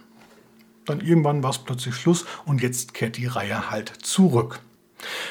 Dann 0.85 1.01
irgendwann 1.01 1.43
war 1.43 1.51
es 1.51 1.59
plötzlich 1.59 1.95
Schluss 1.95 2.27
und 2.45 2.61
jetzt 2.61 2.93
kehrt 2.93 3.17
die 3.17 3.27
Reihe 3.27 3.71
halt 3.71 3.89
zurück. 4.03 4.61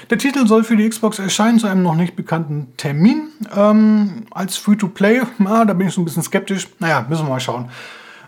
Der 0.09 0.17
Titel 0.17 0.47
soll 0.47 0.63
für 0.63 0.75
die 0.75 0.87
Xbox 0.87 1.19
erscheinen 1.19 1.59
zu 1.59 1.67
einem 1.67 1.83
noch 1.83 1.95
nicht 1.95 2.15
bekannten 2.15 2.73
Termin. 2.77 3.29
Ähm, 3.55 4.25
als 4.31 4.57
Free-to-Play, 4.57 5.21
da 5.39 5.73
bin 5.73 5.87
ich 5.87 5.93
so 5.93 6.01
ein 6.01 6.05
bisschen 6.05 6.23
skeptisch. 6.23 6.67
Naja, 6.79 7.05
müssen 7.09 7.25
wir 7.25 7.29
mal 7.29 7.39
schauen, 7.39 7.69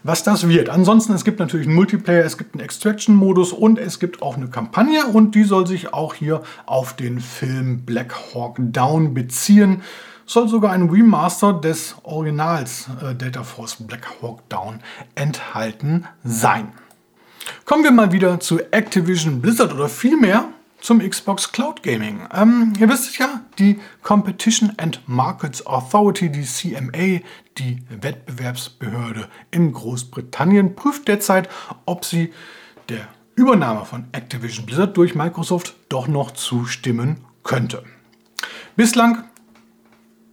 was 0.04 0.24
das 0.24 0.48
wird. 0.48 0.70
Ansonsten, 0.70 1.14
es 1.14 1.24
gibt 1.24 1.40
natürlich 1.40 1.68
einen 1.68 1.76
Multiplayer, 1.76 2.24
es 2.24 2.38
gibt 2.38 2.54
einen 2.54 2.64
Extraction-Modus 2.64 3.54
und 3.54 3.80
es 3.80 4.00
gibt 4.00 4.22
auch 4.22 4.38
eine 4.38 4.48
Kampagne 4.48 5.06
und 5.08 5.34
die 5.34 5.44
soll 5.44 5.66
sich 5.66 5.94
auch 5.94 6.14
hier 6.14 6.44
auf 6.66 6.96
den 6.96 7.20
Film 7.20 7.86
Black 7.86 8.14
Hawk 8.34 8.58
Down 8.60 9.14
beziehen. 9.14 9.82
Soll 10.28 10.48
sogar 10.48 10.72
ein 10.72 10.90
Remaster 10.90 11.54
des 11.54 11.96
Originals 12.04 12.88
äh, 13.02 13.14
Delta 13.14 13.44
Force 13.44 13.78
Black 13.80 14.08
Hawk 14.22 14.48
Down 14.50 14.80
enthalten 15.16 16.06
sein. 16.24 16.72
Kommen 17.66 17.84
wir 17.84 17.92
mal 17.92 18.12
wieder 18.12 18.40
zu 18.40 18.60
Activision 18.72 19.42
Blizzard 19.42 19.74
oder 19.74 19.90
vielmehr 19.90 20.46
zum 20.80 21.00
Xbox 21.00 21.52
Cloud 21.52 21.84
Gaming. 21.84 22.28
Ähm, 22.34 22.74
ihr 22.80 22.90
wisst 22.90 23.10
es 23.10 23.18
ja, 23.18 23.42
die 23.58 23.80
Competition 24.04 24.74
and 24.78 25.02
Markets 25.08 25.66
Authority, 25.66 26.32
die 26.32 26.44
CMA, 26.44 27.22
die 27.58 27.84
Wettbewerbsbehörde 27.90 29.28
in 29.52 29.72
Großbritannien, 29.74 30.76
prüft 30.76 31.08
derzeit, 31.08 31.50
ob 31.86 32.06
sie 32.06 32.34
der 32.90 33.08
Übernahme 33.36 33.86
von 33.86 34.06
Activision 34.12 34.66
Blizzard 34.66 34.96
durch 34.96 35.16
Microsoft 35.16 35.76
doch 35.90 36.08
noch 36.08 36.32
zustimmen 36.32 37.22
könnte. 37.44 37.84
Bislang 38.76 39.24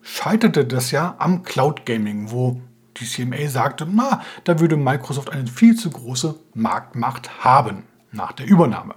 scheiterte 0.03 0.65
das 0.65 0.91
ja 0.91 1.15
am 1.19 1.43
Cloud 1.43 1.87
Gaming, 1.87 2.31
wo 2.31 2.61
die 2.99 3.07
CMA 3.07 3.49
sagte, 3.49 3.87
na, 3.91 4.21
da 4.45 4.61
würde 4.61 4.77
Microsoft 4.77 5.31
eine 5.31 5.47
viel 5.47 5.77
zu 5.77 5.91
große 5.91 6.39
Marktmacht 6.55 7.45
haben 7.45 7.85
nach 8.11 8.33
der 8.33 8.47
Übernahme. 8.47 8.95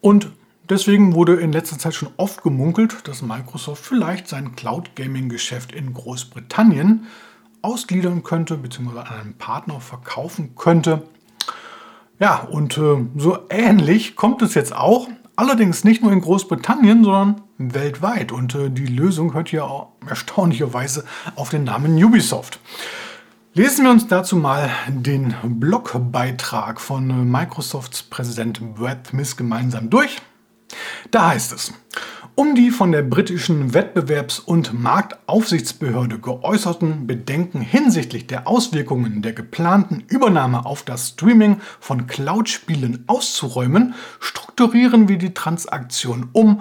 Und 0.00 0.30
deswegen 0.68 1.14
wurde 1.14 1.36
in 1.36 1.52
letzter 1.52 1.78
Zeit 1.78 1.94
schon 1.94 2.10
oft 2.16 2.42
gemunkelt, 2.42 3.06
dass 3.08 3.22
Microsoft 3.22 3.84
vielleicht 3.84 4.28
sein 4.28 4.54
Cloud 4.54 4.94
Gaming 4.96 5.28
Geschäft 5.28 5.72
in 5.72 5.92
Großbritannien 5.94 7.06
ausgliedern 7.62 8.22
könnte, 8.22 8.56
beziehungsweise 8.56 9.06
an 9.06 9.20
einen 9.20 9.34
Partner 9.34 9.80
verkaufen 9.80 10.54
könnte. 10.56 11.02
Ja, 12.20 12.38
und 12.42 12.78
äh, 12.78 13.06
so 13.16 13.38
ähnlich 13.50 14.16
kommt 14.16 14.42
es 14.42 14.54
jetzt 14.54 14.74
auch, 14.74 15.08
allerdings 15.36 15.84
nicht 15.84 16.02
nur 16.02 16.12
in 16.12 16.20
Großbritannien, 16.20 17.04
sondern 17.04 17.42
weltweit. 17.58 18.32
Und 18.32 18.54
äh, 18.54 18.70
die 18.70 18.86
Lösung 18.86 19.34
hört 19.34 19.52
auch 19.64 19.92
erstaunlicherweise 20.06 21.04
auf 21.36 21.48
den 21.50 21.64
Namen 21.64 22.02
Ubisoft. 22.02 22.58
Lesen 23.54 23.84
wir 23.84 23.90
uns 23.90 24.06
dazu 24.06 24.36
mal 24.36 24.70
den 24.88 25.34
Blogbeitrag 25.42 26.80
von 26.80 27.30
Microsofts 27.30 28.02
Präsident 28.02 28.74
Brad 28.74 29.06
Smith 29.08 29.36
gemeinsam 29.36 29.88
durch. 29.88 30.20
Da 31.10 31.30
heißt 31.30 31.52
es, 31.52 31.72
um 32.34 32.54
die 32.54 32.70
von 32.70 32.92
der 32.92 33.02
britischen 33.02 33.72
Wettbewerbs- 33.72 34.38
und 34.38 34.78
Marktaufsichtsbehörde 34.78 36.18
geäußerten 36.18 37.06
Bedenken 37.06 37.62
hinsichtlich 37.62 38.26
der 38.26 38.46
Auswirkungen 38.46 39.22
der 39.22 39.32
geplanten 39.32 40.04
Übernahme 40.08 40.66
auf 40.66 40.82
das 40.82 41.08
Streaming 41.08 41.60
von 41.80 42.06
Cloud-Spielen 42.06 43.04
auszuräumen, 43.06 43.94
strukturieren 44.20 45.08
wir 45.08 45.16
die 45.16 45.34
Transaktion 45.34 46.28
um 46.32 46.60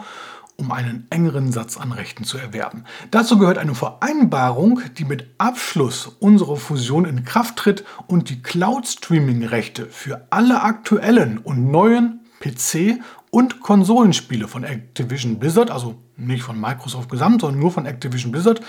um 0.58 0.72
einen 0.72 1.06
engeren 1.12 1.52
Satz 1.52 1.78
an 1.78 1.92
Rechten 1.92 2.24
zu 2.24 2.38
erwerben. 2.38 2.84
Dazu 3.12 3.38
gehört 3.38 3.60
eine 3.60 3.76
Vereinbarung, 3.76 4.82
die 4.98 5.06
mit 5.06 5.30
Abschluss 5.38 6.08
unserer 6.20 6.58
Fusion 6.58 7.06
in 7.06 7.24
Kraft 7.24 7.58
tritt 7.58 7.86
und 8.08 8.30
die 8.30 8.42
Cloud-Streaming-Rechte 8.42 9.86
für 9.86 10.26
alle 10.32 10.64
aktuellen 10.64 11.38
und 11.38 11.70
neuen 11.70 12.22
PC- 12.42 13.00
und 13.30 13.60
Konsolenspiele 13.60 14.48
von 14.48 14.64
Activision 14.64 15.38
Blizzard, 15.38 15.70
also 15.70 15.96
nicht 16.16 16.44
von 16.44 16.60
Microsoft 16.60 17.10
gesamt, 17.10 17.42
sondern 17.42 17.60
nur 17.60 17.72
von 17.72 17.86
Activision 17.86 18.32
Blizzard, 18.32 18.62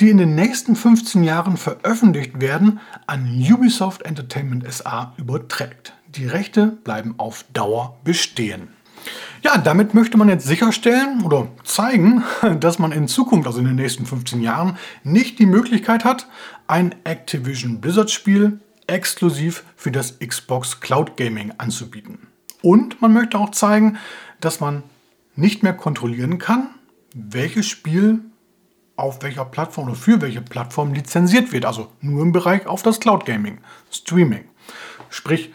die 0.00 0.10
in 0.10 0.18
den 0.18 0.34
nächsten 0.34 0.76
15 0.76 1.24
Jahren 1.24 1.56
veröffentlicht 1.56 2.40
werden, 2.40 2.80
an 3.06 3.26
Ubisoft 3.26 4.02
Entertainment 4.02 4.70
SA 4.72 5.14
überträgt. 5.16 5.94
Die 6.08 6.26
Rechte 6.26 6.66
bleiben 6.66 7.14
auf 7.16 7.44
Dauer 7.52 7.98
bestehen. 8.04 8.68
Ja, 9.44 9.58
damit 9.58 9.92
möchte 9.92 10.16
man 10.16 10.30
jetzt 10.30 10.46
sicherstellen 10.46 11.22
oder 11.22 11.48
zeigen, 11.64 12.24
dass 12.60 12.78
man 12.78 12.92
in 12.92 13.08
Zukunft, 13.08 13.46
also 13.46 13.58
in 13.58 13.66
den 13.66 13.74
nächsten 13.74 14.06
15 14.06 14.40
Jahren, 14.40 14.78
nicht 15.02 15.38
die 15.38 15.44
Möglichkeit 15.44 16.02
hat, 16.02 16.26
ein 16.66 16.94
Activision 17.04 17.78
Blizzard 17.82 18.10
Spiel 18.10 18.58
exklusiv 18.86 19.64
für 19.76 19.90
das 19.90 20.18
Xbox 20.18 20.80
Cloud 20.80 21.18
Gaming 21.18 21.52
anzubieten. 21.58 22.26
Und 22.62 23.02
man 23.02 23.12
möchte 23.12 23.38
auch 23.38 23.50
zeigen, 23.50 23.98
dass 24.40 24.60
man 24.60 24.82
nicht 25.36 25.62
mehr 25.62 25.74
kontrollieren 25.74 26.38
kann, 26.38 26.70
welches 27.14 27.68
Spiel 27.68 28.20
auf 28.96 29.22
welcher 29.22 29.44
Plattform 29.44 29.88
oder 29.88 29.96
für 29.96 30.22
welche 30.22 30.40
Plattform 30.40 30.94
lizenziert 30.94 31.52
wird. 31.52 31.66
Also 31.66 31.88
nur 32.00 32.22
im 32.22 32.32
Bereich 32.32 32.66
auf 32.66 32.82
das 32.82 32.98
Cloud 32.98 33.26
Gaming, 33.26 33.58
Streaming. 33.90 34.44
Sprich, 35.10 35.52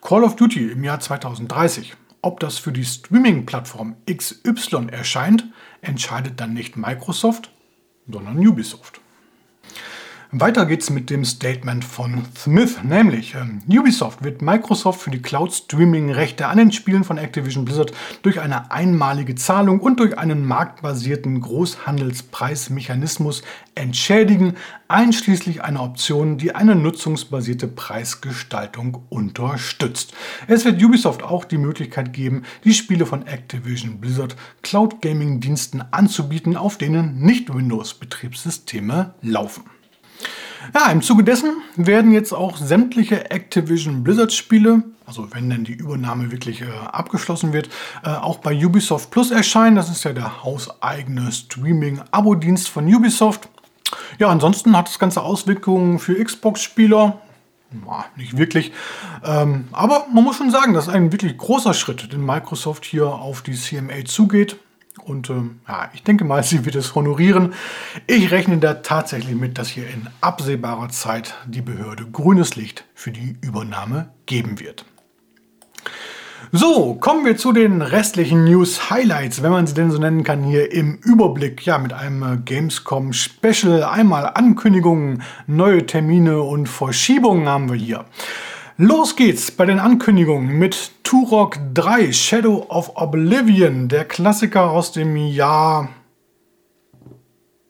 Call 0.00 0.24
of 0.24 0.34
Duty 0.34 0.72
im 0.72 0.82
Jahr 0.82 0.98
2030 0.98 1.94
ob 2.22 2.40
das 2.40 2.58
für 2.58 2.72
die 2.72 2.84
Streaming-Plattform 2.84 3.96
XY 4.10 4.88
erscheint, 4.90 5.44
entscheidet 5.80 6.40
dann 6.40 6.54
nicht 6.54 6.76
Microsoft, 6.76 7.50
sondern 8.08 8.38
Ubisoft. 8.38 9.00
Weiter 10.34 10.64
geht's 10.64 10.88
mit 10.88 11.10
dem 11.10 11.26
Statement 11.26 11.84
von 11.84 12.24
Smith, 12.34 12.78
nämlich 12.82 13.34
äh, 13.34 13.44
Ubisoft 13.78 14.24
wird 14.24 14.40
Microsoft 14.40 15.02
für 15.02 15.10
die 15.10 15.20
Cloud-Streaming-Rechte 15.20 16.46
an 16.46 16.56
den 16.56 16.72
Spielen 16.72 17.04
von 17.04 17.18
Activision 17.18 17.66
Blizzard 17.66 17.92
durch 18.22 18.40
eine 18.40 18.70
einmalige 18.70 19.34
Zahlung 19.34 19.80
und 19.80 20.00
durch 20.00 20.16
einen 20.16 20.46
marktbasierten 20.46 21.38
Großhandelspreismechanismus 21.38 23.42
entschädigen, 23.74 24.54
einschließlich 24.88 25.64
einer 25.64 25.82
Option, 25.82 26.38
die 26.38 26.54
eine 26.54 26.76
nutzungsbasierte 26.76 27.68
Preisgestaltung 27.68 29.02
unterstützt. 29.10 30.14
Es 30.46 30.64
wird 30.64 30.82
Ubisoft 30.82 31.22
auch 31.22 31.44
die 31.44 31.58
Möglichkeit 31.58 32.14
geben, 32.14 32.44
die 32.64 32.72
Spiele 32.72 33.04
von 33.04 33.26
Activision 33.26 34.00
Blizzard 34.00 34.34
Cloud 34.62 35.02
Gaming 35.02 35.40
Diensten 35.40 35.82
anzubieten, 35.90 36.56
auf 36.56 36.78
denen 36.78 37.20
nicht 37.20 37.54
Windows-Betriebssysteme 37.54 39.12
laufen. 39.20 39.64
Ja, 40.74 40.90
im 40.90 41.02
Zuge 41.02 41.24
dessen 41.24 41.56
werden 41.76 42.12
jetzt 42.12 42.32
auch 42.32 42.56
sämtliche 42.56 43.30
Activision 43.30 44.02
Blizzard 44.02 44.32
Spiele, 44.32 44.82
also 45.06 45.28
wenn 45.32 45.50
denn 45.50 45.64
die 45.64 45.74
Übernahme 45.74 46.30
wirklich 46.30 46.62
äh, 46.62 46.66
abgeschlossen 46.90 47.52
wird, 47.52 47.68
äh, 48.04 48.10
auch 48.10 48.38
bei 48.38 48.54
Ubisoft 48.54 49.10
Plus 49.10 49.30
erscheinen. 49.30 49.76
Das 49.76 49.90
ist 49.90 50.04
ja 50.04 50.12
der 50.12 50.42
hauseigene 50.44 51.30
Streaming-Abo-Dienst 51.30 52.68
von 52.68 52.86
Ubisoft. 52.86 53.48
Ja, 54.18 54.28
ansonsten 54.28 54.76
hat 54.76 54.88
das 54.88 54.98
Ganze 54.98 55.22
Auswirkungen 55.22 55.98
für 55.98 56.22
Xbox-Spieler. 56.22 57.20
Nicht 58.16 58.36
wirklich. 58.36 58.72
Ähm, 59.24 59.68
aber 59.72 60.06
man 60.12 60.24
muss 60.24 60.36
schon 60.36 60.50
sagen, 60.50 60.74
das 60.74 60.88
ist 60.88 60.94
ein 60.94 61.12
wirklich 61.12 61.36
großer 61.36 61.74
Schritt, 61.74 62.12
den 62.12 62.24
Microsoft 62.24 62.84
hier 62.84 63.06
auf 63.06 63.42
die 63.42 63.54
CMA 63.54 64.04
zugeht. 64.04 64.56
Und 65.04 65.30
ähm, 65.30 65.60
ja, 65.68 65.90
ich 65.94 66.02
denke 66.02 66.24
mal, 66.24 66.42
sie 66.42 66.64
wird 66.64 66.76
es 66.76 66.94
honorieren. 66.94 67.54
Ich 68.06 68.30
rechne 68.30 68.58
da 68.58 68.74
tatsächlich 68.74 69.34
mit, 69.34 69.58
dass 69.58 69.68
hier 69.68 69.88
in 69.88 70.08
absehbarer 70.20 70.88
Zeit 70.88 71.34
die 71.46 71.62
Behörde 71.62 72.06
grünes 72.10 72.56
Licht 72.56 72.84
für 72.94 73.10
die 73.10 73.36
Übernahme 73.40 74.10
geben 74.26 74.60
wird. 74.60 74.84
So, 76.54 76.96
kommen 76.96 77.24
wir 77.24 77.38
zu 77.38 77.52
den 77.52 77.80
restlichen 77.80 78.44
News 78.44 78.90
Highlights, 78.90 79.42
wenn 79.42 79.52
man 79.52 79.66
sie 79.66 79.72
denn 79.72 79.90
so 79.90 79.98
nennen 79.98 80.22
kann, 80.22 80.42
hier 80.42 80.70
im 80.70 80.96
Überblick. 80.96 81.64
Ja, 81.64 81.78
mit 81.78 81.94
einem 81.94 82.22
äh, 82.22 82.36
Gamescom 82.44 83.14
Special. 83.14 83.84
Einmal 83.84 84.30
Ankündigungen, 84.34 85.22
neue 85.46 85.86
Termine 85.86 86.42
und 86.42 86.68
Verschiebungen 86.68 87.48
haben 87.48 87.70
wir 87.70 87.76
hier. 87.76 88.04
Los 88.76 89.16
geht's 89.16 89.50
bei 89.50 89.64
den 89.64 89.78
Ankündigungen 89.78 90.58
mit 90.58 90.90
Turok 91.12 91.58
3 91.74 92.10
Shadow 92.10 92.64
of 92.70 92.92
Oblivion, 92.94 93.88
der 93.88 94.06
Klassiker 94.06 94.70
aus 94.70 94.92
dem 94.92 95.14
Jahr 95.14 95.90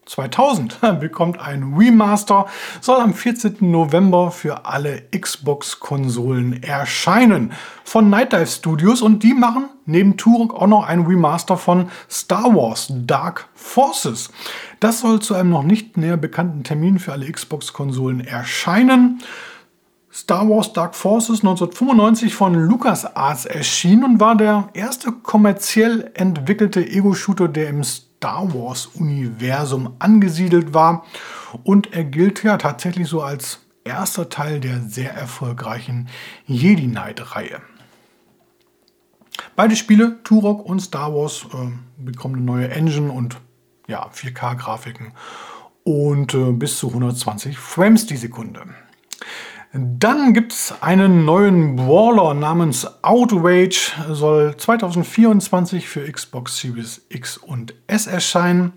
2000 0.06 1.00
bekommt 1.00 1.40
ein 1.44 1.75
Remaster, 1.76 2.46
soll 2.80 3.00
am 3.00 3.14
14. 3.14 3.56
November 3.61 4.30
für 4.30 4.64
alle 4.64 5.02
Xbox-Konsolen 5.11 6.62
erscheinen. 6.62 7.52
Von 7.82 8.11
Night 8.11 8.32
Dive 8.32 8.46
Studios 8.46 9.02
und 9.02 9.25
die 9.25 9.34
machen 9.34 9.64
neben 9.87 10.16
Turok 10.16 10.54
auch 10.54 10.68
noch 10.68 10.87
ein 10.87 11.04
Remaster 11.04 11.56
von 11.56 11.90
Star 12.08 12.54
Wars 12.54 12.92
Dark 12.94 13.49
Forces. 13.54 14.30
Das 14.78 15.00
soll 15.00 15.18
zu 15.18 15.34
einem 15.34 15.50
noch 15.50 15.64
nicht 15.64 15.96
näher 15.96 16.16
bekannten 16.16 16.62
Termin 16.62 17.00
für 17.00 17.11
alle 17.11 17.28
Xbox-Konsolen 17.28 18.20
erscheinen. 18.20 19.20
Star 20.14 20.47
Wars 20.47 20.75
Dark 20.75 20.95
Forces 20.95 21.40
1995 21.40 22.35
von 22.35 22.54
LucasArts 22.54 23.47
erschienen 23.47 24.04
und 24.04 24.21
war 24.21 24.37
der 24.37 24.69
erste 24.75 25.11
kommerziell 25.11 26.11
entwickelte 26.14 26.87
Ego-Shooter, 26.87 27.49
der 27.49 27.71
im 27.71 27.83
Star 27.83 28.52
Wars-Universum 28.52 29.95
angesiedelt 30.00 30.75
war. 30.75 31.07
Und 31.64 31.95
er 31.95 32.04
gilt 32.04 32.42
ja 32.42 32.59
tatsächlich 32.59 33.09
so 33.09 33.23
als 33.23 33.61
erster 33.85 34.28
Teil 34.28 34.61
der 34.61 34.81
sehr 34.81 35.14
erfolgreichen 35.14 36.09
Jedi 36.47 36.88
Knight-Reihe. 36.88 37.62
Beide 39.57 39.76
Spiele, 39.76 40.23
Turok 40.25 40.66
und 40.66 40.81
Star 40.81 41.14
Wars, 41.14 41.47
äh, 41.54 42.02
bekommen 42.04 42.35
eine 42.35 42.45
neue 42.45 42.69
Engine 42.69 43.11
und 43.11 43.38
ja, 43.88 44.11
4K-Grafiken 44.11 45.12
und 45.85 46.35
äh, 46.35 46.52
bis 46.52 46.78
zu 46.78 46.88
120 46.88 47.57
Frames 47.57 48.07
die 48.07 48.19
Sekunde. 48.19 48.66
Dann 49.75 50.35
gibt 50.35 50.52
es 50.52 50.75
einen 50.83 51.25
neuen 51.25 51.76
Brawler 51.76 52.35
namens 52.35 52.87
Outrage, 53.02 53.93
soll 54.11 54.55
2024 54.55 55.88
für 55.88 56.12
Xbox 56.12 56.59
Series 56.59 57.00
X 57.09 57.38
und 57.38 57.73
S 57.87 58.07
erscheinen. 58.07 58.75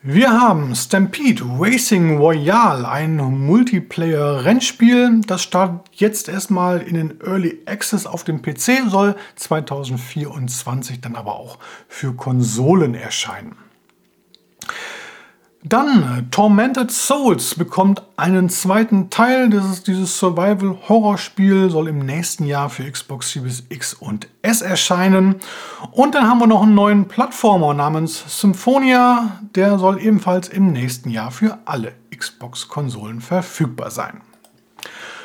Wir 0.00 0.30
haben 0.30 0.74
Stampede 0.74 1.42
Racing 1.44 2.16
Royale, 2.16 2.88
ein 2.88 3.16
Multiplayer-Rennspiel. 3.16 5.20
Das 5.26 5.42
startet 5.42 5.82
jetzt 5.92 6.30
erstmal 6.30 6.80
in 6.80 6.94
den 6.94 7.20
Early 7.20 7.60
Access 7.66 8.06
auf 8.06 8.24
dem 8.24 8.40
PC, 8.40 8.88
soll 8.88 9.16
2024 9.36 11.02
dann 11.02 11.14
aber 11.14 11.36
auch 11.36 11.58
für 11.88 12.14
Konsolen 12.14 12.94
erscheinen. 12.94 13.54
Dann 15.68 16.02
äh, 16.02 16.22
Tormented 16.30 16.90
Souls 16.90 17.54
bekommt 17.54 18.02
einen 18.16 18.48
zweiten 18.48 19.10
Teil. 19.10 19.50
Das 19.50 19.66
ist 19.70 19.86
dieses 19.86 20.18
Survival-Horror-Spiel, 20.18 21.68
soll 21.68 21.88
im 21.88 21.98
nächsten 21.98 22.44
Jahr 22.44 22.70
für 22.70 22.90
Xbox 22.90 23.32
Series 23.32 23.64
X 23.68 23.92
und 23.92 24.28
S 24.40 24.62
erscheinen. 24.62 25.36
Und 25.90 26.14
dann 26.14 26.26
haben 26.26 26.38
wir 26.38 26.46
noch 26.46 26.62
einen 26.62 26.74
neuen 26.74 27.06
Plattformer 27.06 27.74
namens 27.74 28.40
Symphonia. 28.40 29.40
Der 29.54 29.78
soll 29.78 30.00
ebenfalls 30.00 30.48
im 30.48 30.72
nächsten 30.72 31.10
Jahr 31.10 31.30
für 31.30 31.58
alle 31.66 31.92
Xbox-Konsolen 32.16 33.20
verfügbar 33.20 33.90
sein. 33.90 34.22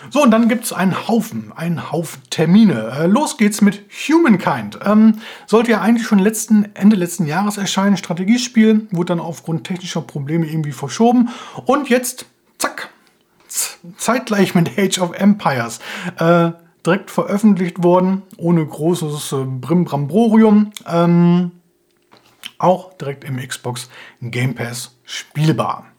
So, 0.10 0.22
und 0.22 0.32
dann 0.32 0.50
gibt 0.50 0.66
es 0.66 0.74
einen 0.74 1.08
Haufen, 1.08 1.52
einen 1.56 1.92
Haufen 1.92 2.22
Termine. 2.30 2.94
Äh, 3.00 3.08
los 3.08 3.38
geht's 3.38 3.62
mit 3.62 3.84
Humankind. 4.08 4.80
Ähm, 4.86 5.20
sollte 5.48 5.72
ja 5.72 5.82
eigentlich 5.82 6.08
schon 6.08 6.20
letzten, 6.20 6.76
Ende 6.76 6.96
letzten 6.96 7.26
Jahres 7.26 7.58
erscheinen. 7.58 7.98
Strategiespiel 7.98 8.88
wurde 8.92 9.08
dann 9.08 9.20
aufgrund 9.20 9.66
technischer 9.66 10.02
Probleme 10.02 10.46
irgendwie 10.46 10.74
verschoben. 10.74 11.30
Und 11.66 11.90
jetzt, 11.90 12.26
zack, 12.58 12.90
zeitgleich 13.98 14.56
mit 14.56 14.78
Age 14.78 15.00
of 15.00 15.14
Empires. 15.14 15.80
Äh, 16.18 16.52
direkt 16.86 17.12
veröffentlicht 17.12 17.82
worden, 17.82 18.24
ohne 18.38 18.66
großes 18.66 19.32
äh, 19.32 19.46
Brimbramborium. 19.46 20.72
Ähm, 20.86 21.52
auch 22.58 22.94
direkt 22.94 23.24
im 23.24 23.38
Xbox 23.38 23.90
Game 24.22 24.56
Pass 24.56 24.98
spielbar. 25.06 25.93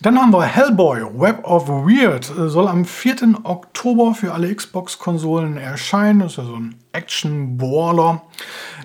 Dann 0.00 0.16
haben 0.16 0.32
wir 0.32 0.44
Hellboy, 0.44 1.00
Web 1.18 1.44
of 1.44 1.68
Weird, 1.68 2.30
äh, 2.30 2.48
soll 2.48 2.68
am 2.68 2.84
4. 2.84 3.40
Oktober 3.42 4.14
für 4.14 4.32
alle 4.32 4.54
Xbox-Konsolen 4.54 5.56
erscheinen. 5.56 6.20
Das 6.20 6.32
ist 6.32 6.38
ja 6.38 6.44
so 6.44 6.54
ein 6.54 6.76
Action-Brawler. 6.92 8.22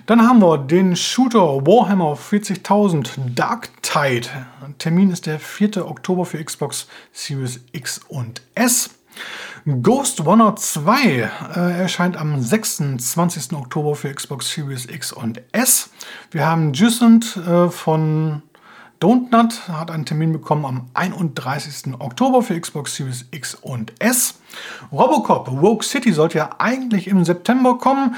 Dann 0.06 0.26
haben 0.26 0.42
wir 0.42 0.58
den 0.58 0.96
Shooter 0.96 1.64
Warhammer 1.64 2.14
40.000 2.16 3.10
Dark 3.32 3.70
Tide. 3.82 4.28
Termin 4.78 5.10
ist 5.10 5.26
der 5.26 5.38
4. 5.38 5.88
Oktober 5.88 6.24
für 6.24 6.42
Xbox 6.42 6.88
Series 7.12 7.60
X 7.70 8.00
und 8.08 8.42
S. 8.56 8.90
Ghost 9.82 10.26
Runner 10.26 10.56
2 10.56 11.30
äh, 11.54 11.80
erscheint 11.80 12.16
am 12.16 12.42
26. 12.42 13.52
Oktober 13.52 13.94
für 13.94 14.12
Xbox 14.12 14.50
Series 14.50 14.86
X 14.86 15.12
und 15.12 15.40
S. 15.52 15.90
Wir 16.32 16.44
haben 16.44 16.72
Jusant 16.72 17.36
äh, 17.36 17.70
von 17.70 18.42
Donut 19.04 19.68
hat 19.68 19.90
einen 19.90 20.06
Termin 20.06 20.32
bekommen 20.32 20.64
am 20.64 20.88
31. 20.94 21.92
Oktober 21.98 22.40
für 22.40 22.58
Xbox 22.58 22.96
Series 22.96 23.26
X 23.32 23.54
und 23.54 23.92
S. 23.98 24.40
Robocop 24.90 25.46
Rogue 25.48 25.82
City 25.82 26.10
sollte 26.10 26.38
ja 26.38 26.52
eigentlich 26.58 27.08
im 27.08 27.22
September 27.22 27.76
kommen. 27.76 28.16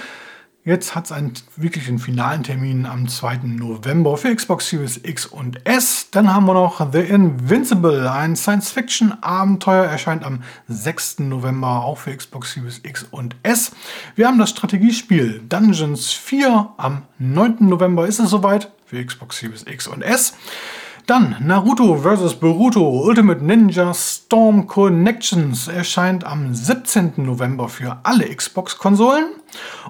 Jetzt 0.64 0.94
hat 0.94 1.06
es 1.06 1.12
einen 1.12 1.32
wirklichen 1.56 1.98
finalen 1.98 2.44
Termin 2.44 2.86
am 2.86 3.08
2. 3.08 3.38
November 3.46 4.16
für 4.16 4.32
Xbox 4.32 4.68
Series 4.68 5.00
X 5.02 5.26
und 5.26 5.66
S. 5.66 6.06
Dann 6.12 6.32
haben 6.32 6.46
wir 6.46 6.54
noch 6.54 6.92
The 6.92 7.00
Invincible, 7.00 8.08
ein 8.08 8.36
Science-Fiction-Abenteuer, 8.36 9.86
erscheint 9.86 10.22
am 10.24 10.44
6. 10.68 11.18
November 11.18 11.84
auch 11.84 11.98
für 11.98 12.16
Xbox 12.16 12.52
Series 12.52 12.80
X 12.84 13.04
und 13.10 13.34
S. 13.42 13.72
Wir 14.14 14.28
haben 14.28 14.38
das 14.38 14.50
Strategiespiel 14.50 15.42
Dungeons 15.48 16.12
4 16.12 16.74
am 16.76 17.02
9. 17.18 17.56
November 17.68 18.06
ist 18.06 18.20
es 18.20 18.30
soweit 18.30 18.70
für 18.86 19.04
Xbox 19.04 19.38
Series 19.38 19.64
X 19.66 19.86
und 19.86 20.02
S. 20.02 20.34
Dann 21.06 21.36
Naruto 21.40 21.98
vs. 21.98 22.34
Boruto 22.34 22.88
Ultimate 23.04 23.44
Ninja 23.44 23.94
Storm 23.94 24.66
Connections 24.66 25.68
erscheint 25.68 26.24
am 26.24 26.52
17. 26.52 27.12
November 27.18 27.68
für 27.68 27.98
alle 28.02 28.34
Xbox-Konsolen. 28.34 29.26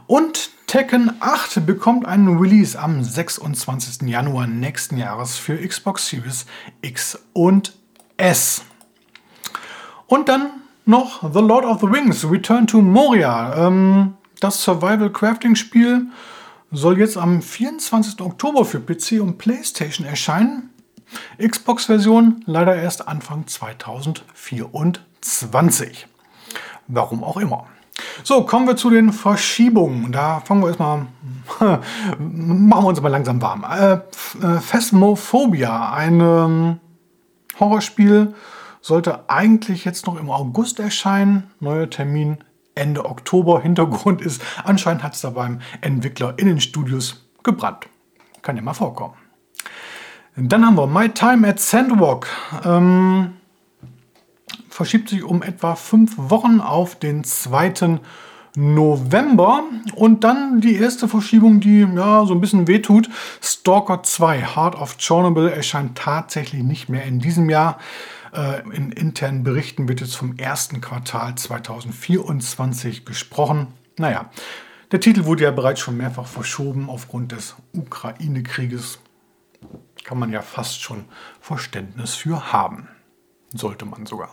Und 0.06 0.50
Tekken 0.66 1.12
8 1.20 1.64
bekommt 1.64 2.06
einen 2.06 2.38
Release 2.38 2.78
am 2.78 3.02
26. 3.02 4.08
Januar 4.08 4.46
nächsten 4.46 4.98
Jahres 4.98 5.36
für 5.36 5.56
Xbox 5.56 6.08
Series 6.08 6.44
X 6.82 7.18
und 7.32 7.72
S. 8.18 8.64
Und 10.06 10.28
dann 10.28 10.50
noch 10.84 11.22
The 11.32 11.40
Lord 11.40 11.64
of 11.64 11.80
the 11.80 11.86
Rings 11.86 12.28
Return 12.28 12.66
to 12.66 12.82
Moria. 12.82 13.66
Ähm, 13.66 14.14
das 14.40 14.62
Survival 14.62 15.10
Crafting 15.10 15.56
Spiel 15.56 16.08
soll 16.70 16.98
jetzt 16.98 17.16
am 17.16 17.42
24. 17.42 18.20
Oktober 18.20 18.64
für 18.64 18.78
PC 18.80 19.20
und 19.20 19.38
PlayStation 19.38 20.06
erscheinen. 20.06 20.70
Xbox-Version 21.38 22.42
leider 22.46 22.74
erst 22.74 23.06
Anfang 23.06 23.46
2024. 23.46 26.08
Warum 26.88 27.22
auch 27.24 27.36
immer. 27.36 27.66
So, 28.24 28.42
kommen 28.42 28.66
wir 28.66 28.76
zu 28.76 28.90
den 28.90 29.12
Verschiebungen. 29.12 30.12
Da 30.12 30.40
fangen 30.40 30.62
wir 30.62 30.68
erstmal, 30.68 31.06
machen 32.18 32.84
wir 32.84 32.88
uns 32.88 33.00
mal 33.00 33.08
langsam 33.08 33.40
warm. 33.40 33.64
Äh, 33.64 33.94
äh, 33.94 34.00
Phasmophobia, 34.60 35.92
ein 35.92 36.20
ähm, 36.20 36.80
Horrorspiel, 37.58 38.34
sollte 38.80 39.30
eigentlich 39.30 39.84
jetzt 39.84 40.06
noch 40.06 40.20
im 40.20 40.30
August 40.30 40.78
erscheinen. 40.78 41.50
Neuer 41.60 41.88
Termin 41.88 42.38
Ende 42.76 43.04
Oktober. 43.04 43.60
Hintergrund 43.60 44.20
ist, 44.20 44.40
anscheinend 44.64 45.02
hat 45.02 45.14
es 45.14 45.22
da 45.22 45.30
beim 45.30 45.60
Entwickler 45.80 46.34
in 46.36 46.46
den 46.46 46.60
Studios 46.60 47.26
gebrannt. 47.42 47.88
Kann 48.42 48.56
ja 48.56 48.62
mal 48.62 48.74
vorkommen. 48.74 49.14
Dann 50.36 50.64
haben 50.66 50.76
wir 50.76 50.86
My 50.86 51.08
Time 51.08 51.48
at 51.48 51.58
Sandwalk. 51.58 52.28
Ähm, 52.64 53.32
verschiebt 54.68 55.08
sich 55.08 55.24
um 55.24 55.42
etwa 55.42 55.74
fünf 55.74 56.12
Wochen 56.16 56.60
auf 56.60 56.96
den 56.96 57.24
2. 57.24 57.98
November. 58.54 59.64
Und 59.94 60.24
dann 60.24 60.60
die 60.60 60.76
erste 60.76 61.08
Verschiebung, 61.08 61.60
die 61.60 61.80
ja 61.80 62.26
so 62.26 62.34
ein 62.34 62.40
bisschen 62.40 62.68
wehtut. 62.68 63.08
Stalker 63.42 64.02
2, 64.02 64.54
Heart 64.54 64.74
of 64.74 64.98
Chernobyl, 64.98 65.48
erscheint 65.48 65.96
tatsächlich 65.96 66.62
nicht 66.62 66.90
mehr 66.90 67.04
in 67.04 67.18
diesem 67.18 67.48
Jahr. 67.48 67.78
Äh, 68.36 68.60
in 68.70 68.92
internen 68.92 69.42
Berichten 69.42 69.88
wird 69.88 70.00
jetzt 70.00 70.16
vom 70.16 70.36
ersten 70.36 70.80
Quartal 70.80 71.34
2024 71.34 73.04
gesprochen. 73.04 73.68
Naja, 73.98 74.30
der 74.92 75.00
Titel 75.00 75.24
wurde 75.24 75.44
ja 75.44 75.50
bereits 75.50 75.80
schon 75.80 75.96
mehrfach 75.96 76.26
verschoben 76.26 76.88
aufgrund 76.90 77.32
des 77.32 77.56
Ukraine-Krieges 77.72 79.00
kann 80.06 80.18
man 80.18 80.32
ja 80.32 80.40
fast 80.40 80.80
schon 80.82 81.04
Verständnis 81.40 82.14
für 82.14 82.52
haben. 82.52 82.88
Sollte 83.52 83.84
man 83.84 84.06
sogar. 84.06 84.30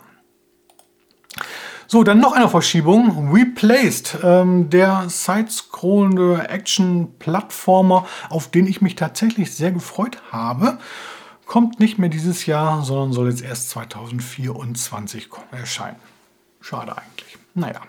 So, 1.88 2.04
dann 2.04 2.20
noch 2.20 2.32
eine 2.32 2.48
Verschiebung. 2.48 3.32
Replaced, 3.32 4.18
ähm, 4.22 4.70
der 4.70 5.08
side-scrollende 5.08 6.48
Action-Plattformer, 6.48 8.06
auf 8.30 8.50
den 8.50 8.66
ich 8.66 8.80
mich 8.80 8.94
tatsächlich 8.94 9.54
sehr 9.54 9.72
gefreut 9.72 10.22
habe, 10.30 10.78
kommt 11.46 11.80
nicht 11.80 11.98
mehr 11.98 12.08
dieses 12.08 12.46
Jahr, 12.46 12.84
sondern 12.84 13.12
soll 13.12 13.28
jetzt 13.28 13.42
erst 13.42 13.70
2024 13.70 15.28
erscheinen. 15.52 15.96
Schade 16.60 16.96
eigentlich. 16.96 17.38
Naja. 17.54 17.80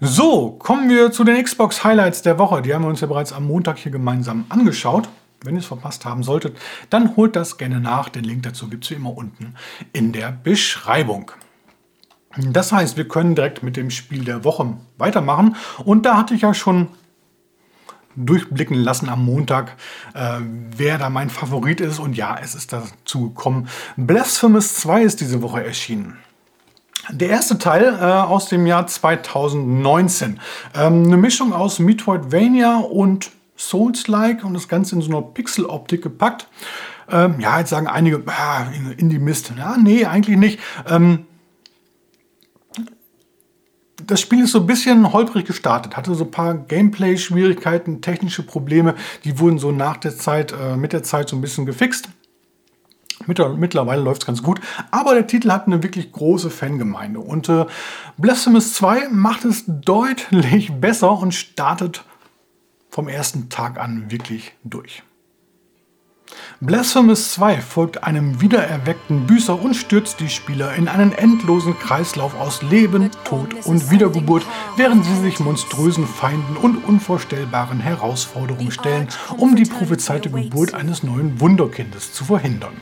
So, 0.00 0.52
kommen 0.52 0.88
wir 0.88 1.12
zu 1.12 1.24
den 1.24 1.42
Xbox 1.42 1.84
Highlights 1.84 2.22
der 2.22 2.38
Woche. 2.38 2.62
Die 2.62 2.74
haben 2.74 2.82
wir 2.82 2.88
uns 2.88 3.00
ja 3.00 3.06
bereits 3.06 3.32
am 3.32 3.46
Montag 3.46 3.78
hier 3.78 3.92
gemeinsam 3.92 4.46
angeschaut. 4.48 5.08
Wenn 5.42 5.56
ihr 5.56 5.60
es 5.60 5.66
verpasst 5.66 6.06
haben 6.06 6.22
solltet, 6.22 6.56
dann 6.88 7.16
holt 7.16 7.36
das 7.36 7.58
gerne 7.58 7.80
nach. 7.80 8.08
Den 8.08 8.24
Link 8.24 8.44
dazu 8.44 8.68
gibt 8.68 8.84
es 8.84 8.90
wie 8.90 8.94
immer 8.94 9.14
unten 9.14 9.54
in 9.92 10.12
der 10.12 10.32
Beschreibung. 10.32 11.30
Das 12.36 12.72
heißt, 12.72 12.96
wir 12.96 13.06
können 13.06 13.34
direkt 13.34 13.62
mit 13.62 13.76
dem 13.76 13.90
Spiel 13.90 14.24
der 14.24 14.42
Woche 14.42 14.76
weitermachen. 14.96 15.56
Und 15.84 16.06
da 16.06 16.16
hatte 16.16 16.34
ich 16.34 16.42
ja 16.42 16.54
schon 16.54 16.88
durchblicken 18.16 18.76
lassen 18.76 19.08
am 19.08 19.24
Montag, 19.24 19.76
äh, 20.14 20.38
wer 20.76 20.98
da 20.98 21.10
mein 21.10 21.30
Favorit 21.30 21.80
ist. 21.80 21.98
Und 21.98 22.16
ja, 22.16 22.38
es 22.42 22.54
ist 22.54 22.72
dazu 22.72 23.28
gekommen. 23.30 23.68
Blasphemous 23.96 24.74
2 24.76 25.02
ist 25.02 25.20
diese 25.20 25.42
Woche 25.42 25.64
erschienen. 25.64 26.18
Der 27.10 27.28
erste 27.28 27.58
Teil 27.58 27.98
äh, 28.00 28.04
aus 28.04 28.48
dem 28.48 28.66
Jahr 28.66 28.86
2019. 28.86 30.40
Ähm, 30.74 31.04
eine 31.04 31.16
Mischung 31.16 31.52
aus 31.52 31.78
Metroidvania 31.78 32.78
und 32.78 33.30
Souls-like 33.56 34.44
und 34.44 34.54
das 34.54 34.68
Ganze 34.68 34.96
in 34.96 35.02
so 35.02 35.10
einer 35.10 35.22
Pixel-Optik 35.22 36.02
gepackt. 36.02 36.48
Ähm, 37.10 37.38
ja, 37.38 37.58
jetzt 37.58 37.70
sagen 37.70 37.86
einige, 37.86 38.22
ah, 38.26 38.66
in 38.96 39.10
die 39.10 39.18
Mist. 39.18 39.52
Ja, 39.56 39.76
nee, 39.76 40.06
eigentlich 40.06 40.38
nicht. 40.38 40.58
Ähm, 40.88 41.26
das 44.06 44.20
Spiel 44.20 44.44
ist 44.44 44.52
so 44.52 44.60
ein 44.60 44.66
bisschen 44.66 45.12
holprig 45.12 45.46
gestartet, 45.46 45.96
hatte 45.96 46.14
so 46.14 46.24
ein 46.24 46.30
paar 46.30 46.54
Gameplay-Schwierigkeiten, 46.54 48.00
technische 48.00 48.42
Probleme, 48.42 48.94
die 49.24 49.38
wurden 49.38 49.58
so 49.58 49.72
nach 49.72 49.96
der 49.96 50.16
Zeit, 50.16 50.52
äh, 50.52 50.76
mit 50.76 50.92
der 50.92 51.02
Zeit 51.02 51.28
so 51.28 51.36
ein 51.36 51.40
bisschen 51.40 51.66
gefixt. 51.66 52.08
Mittlerweile 53.26 54.02
läuft 54.02 54.22
es 54.22 54.26
ganz 54.26 54.42
gut, 54.42 54.60
aber 54.90 55.14
der 55.14 55.26
Titel 55.26 55.50
hat 55.50 55.66
eine 55.66 55.82
wirklich 55.82 56.12
große 56.12 56.50
Fangemeinde 56.50 57.20
und 57.20 57.48
äh, 57.48 57.64
Blasphemous 58.18 58.74
2 58.74 59.08
macht 59.10 59.44
es 59.44 59.64
deutlich 59.66 60.72
besser 60.80 61.12
und 61.18 61.32
startet 61.32 62.04
vom 62.90 63.08
ersten 63.08 63.48
Tag 63.48 63.78
an 63.78 64.10
wirklich 64.10 64.52
durch. 64.64 65.02
Blasphemous 66.60 67.32
2 67.32 67.60
folgt 67.60 68.04
einem 68.04 68.40
wiedererweckten 68.40 69.26
Büßer 69.26 69.60
und 69.60 69.74
stürzt 69.74 70.20
die 70.20 70.28
Spieler 70.28 70.74
in 70.74 70.88
einen 70.88 71.12
endlosen 71.12 71.78
Kreislauf 71.78 72.34
aus 72.38 72.62
Leben, 72.62 73.10
Tod 73.24 73.66
und 73.66 73.90
Wiedergeburt, 73.90 74.44
während 74.76 75.04
sie 75.04 75.16
sich 75.16 75.40
monströsen 75.40 76.06
Feinden 76.06 76.56
und 76.56 76.84
unvorstellbaren 76.84 77.80
Herausforderungen 77.80 78.70
stellen, 78.70 79.08
um 79.36 79.56
die 79.56 79.64
prophezeite 79.64 80.30
Geburt 80.30 80.74
eines 80.74 81.02
neuen 81.02 81.40
Wunderkindes 81.40 82.12
zu 82.12 82.24
verhindern. 82.24 82.74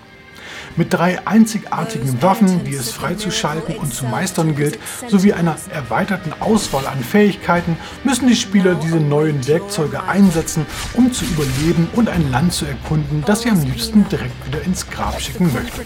Mit 0.77 0.93
drei 0.93 1.27
einzigartigen 1.27 2.23
Waffen, 2.23 2.65
die 2.65 2.75
es 2.75 2.91
freizuschalten 2.91 3.77
und 3.77 3.93
zu 3.93 4.07
meistern 4.07 4.57
gilt, 4.57 4.79
sowie 5.09 5.33
einer 5.33 5.57
erweiterten 5.71 6.33
Auswahl 6.41 6.87
an 6.87 7.03
Fähigkeiten, 7.03 7.77
müssen 8.05 8.29
die 8.29 8.37
Spieler 8.37 8.75
diese 8.75 8.97
neuen 8.97 9.47
Werkzeuge 9.47 10.03
einsetzen, 10.05 10.67
um 10.95 11.13
zu 11.13 11.25
überleben 11.25 11.89
und 11.95 12.09
ein 12.09 12.31
Land 12.31 12.53
zu 12.55 12.65
erkunden, 12.65 13.23
das 13.27 13.43
sie 13.43 13.51
am 13.51 13.63
liebsten 13.63 14.09
direkt 14.09 14.47
wieder 14.47 14.63
ins 14.63 14.89
Grab 14.89 15.21
schicken 15.21 15.53
möchten. 15.53 15.83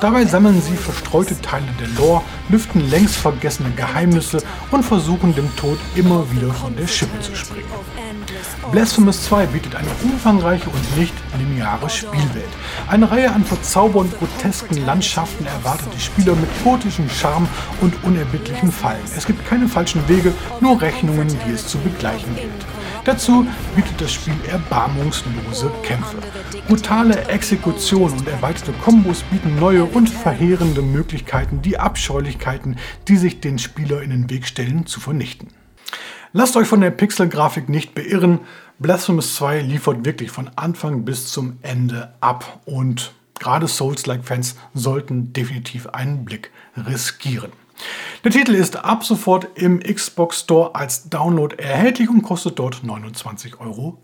Dabei 0.00 0.24
sammeln 0.24 0.62
sie 0.62 0.76
verstreute 0.76 1.40
Teile 1.40 1.66
der 1.78 1.88
Lore, 1.88 2.22
lüften 2.48 2.88
längst 2.90 3.16
vergessene 3.16 3.70
Geheimnisse 3.72 4.42
und 4.70 4.84
versuchen 4.84 5.34
dem 5.34 5.54
Tod 5.56 5.78
immer 5.94 6.30
wieder 6.32 6.52
von 6.52 6.74
der 6.76 6.86
Schippe 6.86 7.20
zu 7.20 7.34
springen. 7.34 7.66
Blasphemous 8.70 9.24
2 9.24 9.46
bietet 9.46 9.74
eine 9.74 9.88
umfangreiche 10.02 10.68
und 10.68 10.98
nicht 10.98 11.14
lineare 11.38 11.88
Spielwelt. 11.88 12.48
Eine 12.86 13.10
Reihe 13.10 13.32
an 13.32 13.44
verzaubernd 13.44 14.16
grotesken 14.18 14.84
Landschaften 14.84 15.46
erwartet 15.46 15.88
die 15.96 16.00
Spieler 16.00 16.34
mit 16.34 16.50
gotischem 16.62 17.08
Charme 17.08 17.48
und 17.80 17.94
unerbittlichen 18.04 18.70
Fallen. 18.70 19.00
Es 19.16 19.26
gibt 19.26 19.46
keine 19.46 19.68
falschen 19.68 20.06
Wege, 20.06 20.34
nur 20.60 20.80
Rechnungen, 20.82 21.28
die 21.28 21.52
es 21.52 21.66
zu 21.66 21.78
begleichen 21.78 22.34
gilt. 22.36 22.66
Dazu 23.04 23.46
bietet 23.74 23.98
das 24.02 24.12
Spiel 24.12 24.34
erbarmungslose 24.50 25.70
Kämpfe. 25.82 26.18
Brutale 26.66 27.26
Exekutionen 27.28 28.18
und 28.18 28.28
erweiterte 28.28 28.72
Kombos 28.72 29.22
bieten 29.22 29.58
neue 29.58 29.84
und 29.84 30.10
verheerende 30.10 30.82
Möglichkeiten, 30.82 31.62
die 31.62 31.78
Abscheulichkeiten, 31.78 32.76
die 33.08 33.16
sich 33.16 33.40
den 33.40 33.58
Spieler 33.58 34.02
in 34.02 34.10
den 34.10 34.28
Weg 34.28 34.46
stellen, 34.46 34.84
zu 34.84 35.00
vernichten. 35.00 35.57
Lasst 36.32 36.56
euch 36.56 36.68
von 36.68 36.80
der 36.82 36.90
Pixelgrafik 36.90 37.68
nicht 37.68 37.94
beirren. 37.94 38.40
Blasphemous 38.78 39.34
2 39.36 39.60
liefert 39.62 40.04
wirklich 40.04 40.30
von 40.30 40.50
Anfang 40.56 41.04
bis 41.04 41.28
zum 41.28 41.58
Ende 41.62 42.12
ab 42.20 42.60
und 42.66 43.12
gerade 43.38 43.66
Souls-like-Fans 43.66 44.56
sollten 44.74 45.32
definitiv 45.32 45.86
einen 45.86 46.24
Blick 46.26 46.50
riskieren. 46.76 47.52
Der 48.24 48.30
Titel 48.30 48.54
ist 48.54 48.76
ab 48.76 49.04
sofort 49.04 49.48
im 49.54 49.80
Xbox 49.80 50.40
Store 50.40 50.74
als 50.74 51.08
Download 51.08 51.56
erhältlich 51.56 52.10
und 52.10 52.22
kostet 52.22 52.58
dort 52.58 52.82
29,99 52.84 53.60
Euro. 53.60 53.98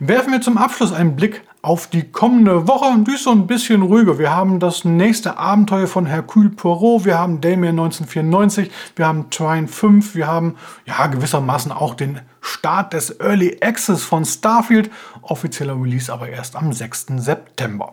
Werfen 0.00 0.32
wir 0.32 0.40
zum 0.40 0.58
Abschluss 0.58 0.92
einen 0.92 1.14
Blick 1.14 1.42
auf 1.60 1.88
die 1.88 2.10
kommende 2.10 2.68
Woche 2.68 2.86
die 3.04 3.14
ist 3.14 3.24
so 3.24 3.30
ein 3.30 3.46
bisschen 3.46 3.82
ruhiger. 3.82 4.18
Wir 4.18 4.34
haben 4.34 4.60
das 4.60 4.84
nächste 4.84 5.38
Abenteuer 5.38 5.86
von 5.86 6.06
Hercule 6.06 6.50
Poirot, 6.50 7.04
wir 7.04 7.18
haben 7.18 7.40
Damien 7.40 7.78
1994, 7.78 8.70
wir 8.96 9.06
haben 9.06 9.30
Trine 9.30 9.66
5, 9.66 10.14
wir 10.14 10.26
haben 10.26 10.54
ja 10.86 11.06
gewissermaßen 11.06 11.72
auch 11.72 11.94
den 11.94 12.20
Start 12.40 12.92
des 12.92 13.18
Early 13.20 13.58
Access 13.60 14.04
von 14.04 14.24
Starfield, 14.24 14.90
offizieller 15.22 15.74
Release 15.74 16.12
aber 16.12 16.28
erst 16.28 16.54
am 16.56 16.72
6. 16.72 17.06
September. 17.16 17.92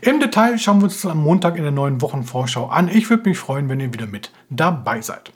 Im 0.00 0.20
Detail 0.20 0.58
schauen 0.58 0.78
wir 0.80 0.84
uns 0.84 1.00
das 1.00 1.10
am 1.10 1.22
Montag 1.22 1.56
in 1.56 1.62
der 1.62 1.72
neuen 1.72 2.00
Wochenvorschau 2.00 2.66
an. 2.66 2.88
Ich 2.88 3.08
würde 3.10 3.28
mich 3.28 3.38
freuen, 3.38 3.68
wenn 3.68 3.80
ihr 3.80 3.92
wieder 3.92 4.06
mit 4.06 4.32
dabei 4.50 5.00
seid. 5.00 5.32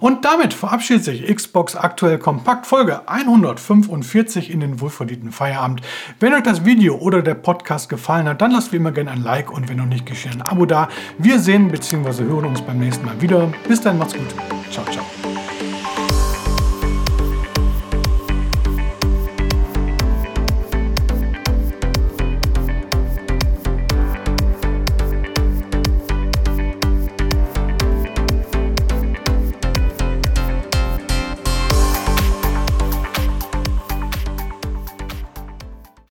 Und 0.00 0.24
damit 0.24 0.54
verabschiedet 0.54 1.04
sich 1.04 1.34
Xbox 1.34 1.76
aktuell 1.76 2.18
kompakt 2.18 2.66
Folge 2.66 3.08
145 3.08 4.50
in 4.50 4.60
den 4.60 4.80
wohlverdienten 4.80 5.32
Feierabend. 5.32 5.80
Wenn 6.20 6.34
euch 6.34 6.42
das 6.42 6.64
Video 6.64 6.96
oder 6.96 7.22
der 7.22 7.34
Podcast 7.34 7.88
gefallen 7.88 8.28
hat, 8.28 8.40
dann 8.40 8.52
lasst 8.52 8.72
wie 8.72 8.76
immer 8.76 8.92
gerne 8.92 9.10
ein 9.10 9.22
Like 9.22 9.50
und 9.50 9.68
wenn 9.68 9.78
noch 9.78 9.86
nicht 9.86 10.06
geschehen, 10.06 10.40
ein 10.40 10.42
Abo 10.42 10.66
da. 10.66 10.88
Wir 11.18 11.38
sehen 11.38 11.70
bzw. 11.70 12.24
hören 12.24 12.44
uns 12.44 12.62
beim 12.62 12.78
nächsten 12.78 13.06
Mal 13.06 13.20
wieder. 13.20 13.50
Bis 13.66 13.80
dann, 13.80 13.98
macht's 13.98 14.14
gut. 14.14 14.34
Ciao, 14.70 14.84
ciao. 14.86 15.27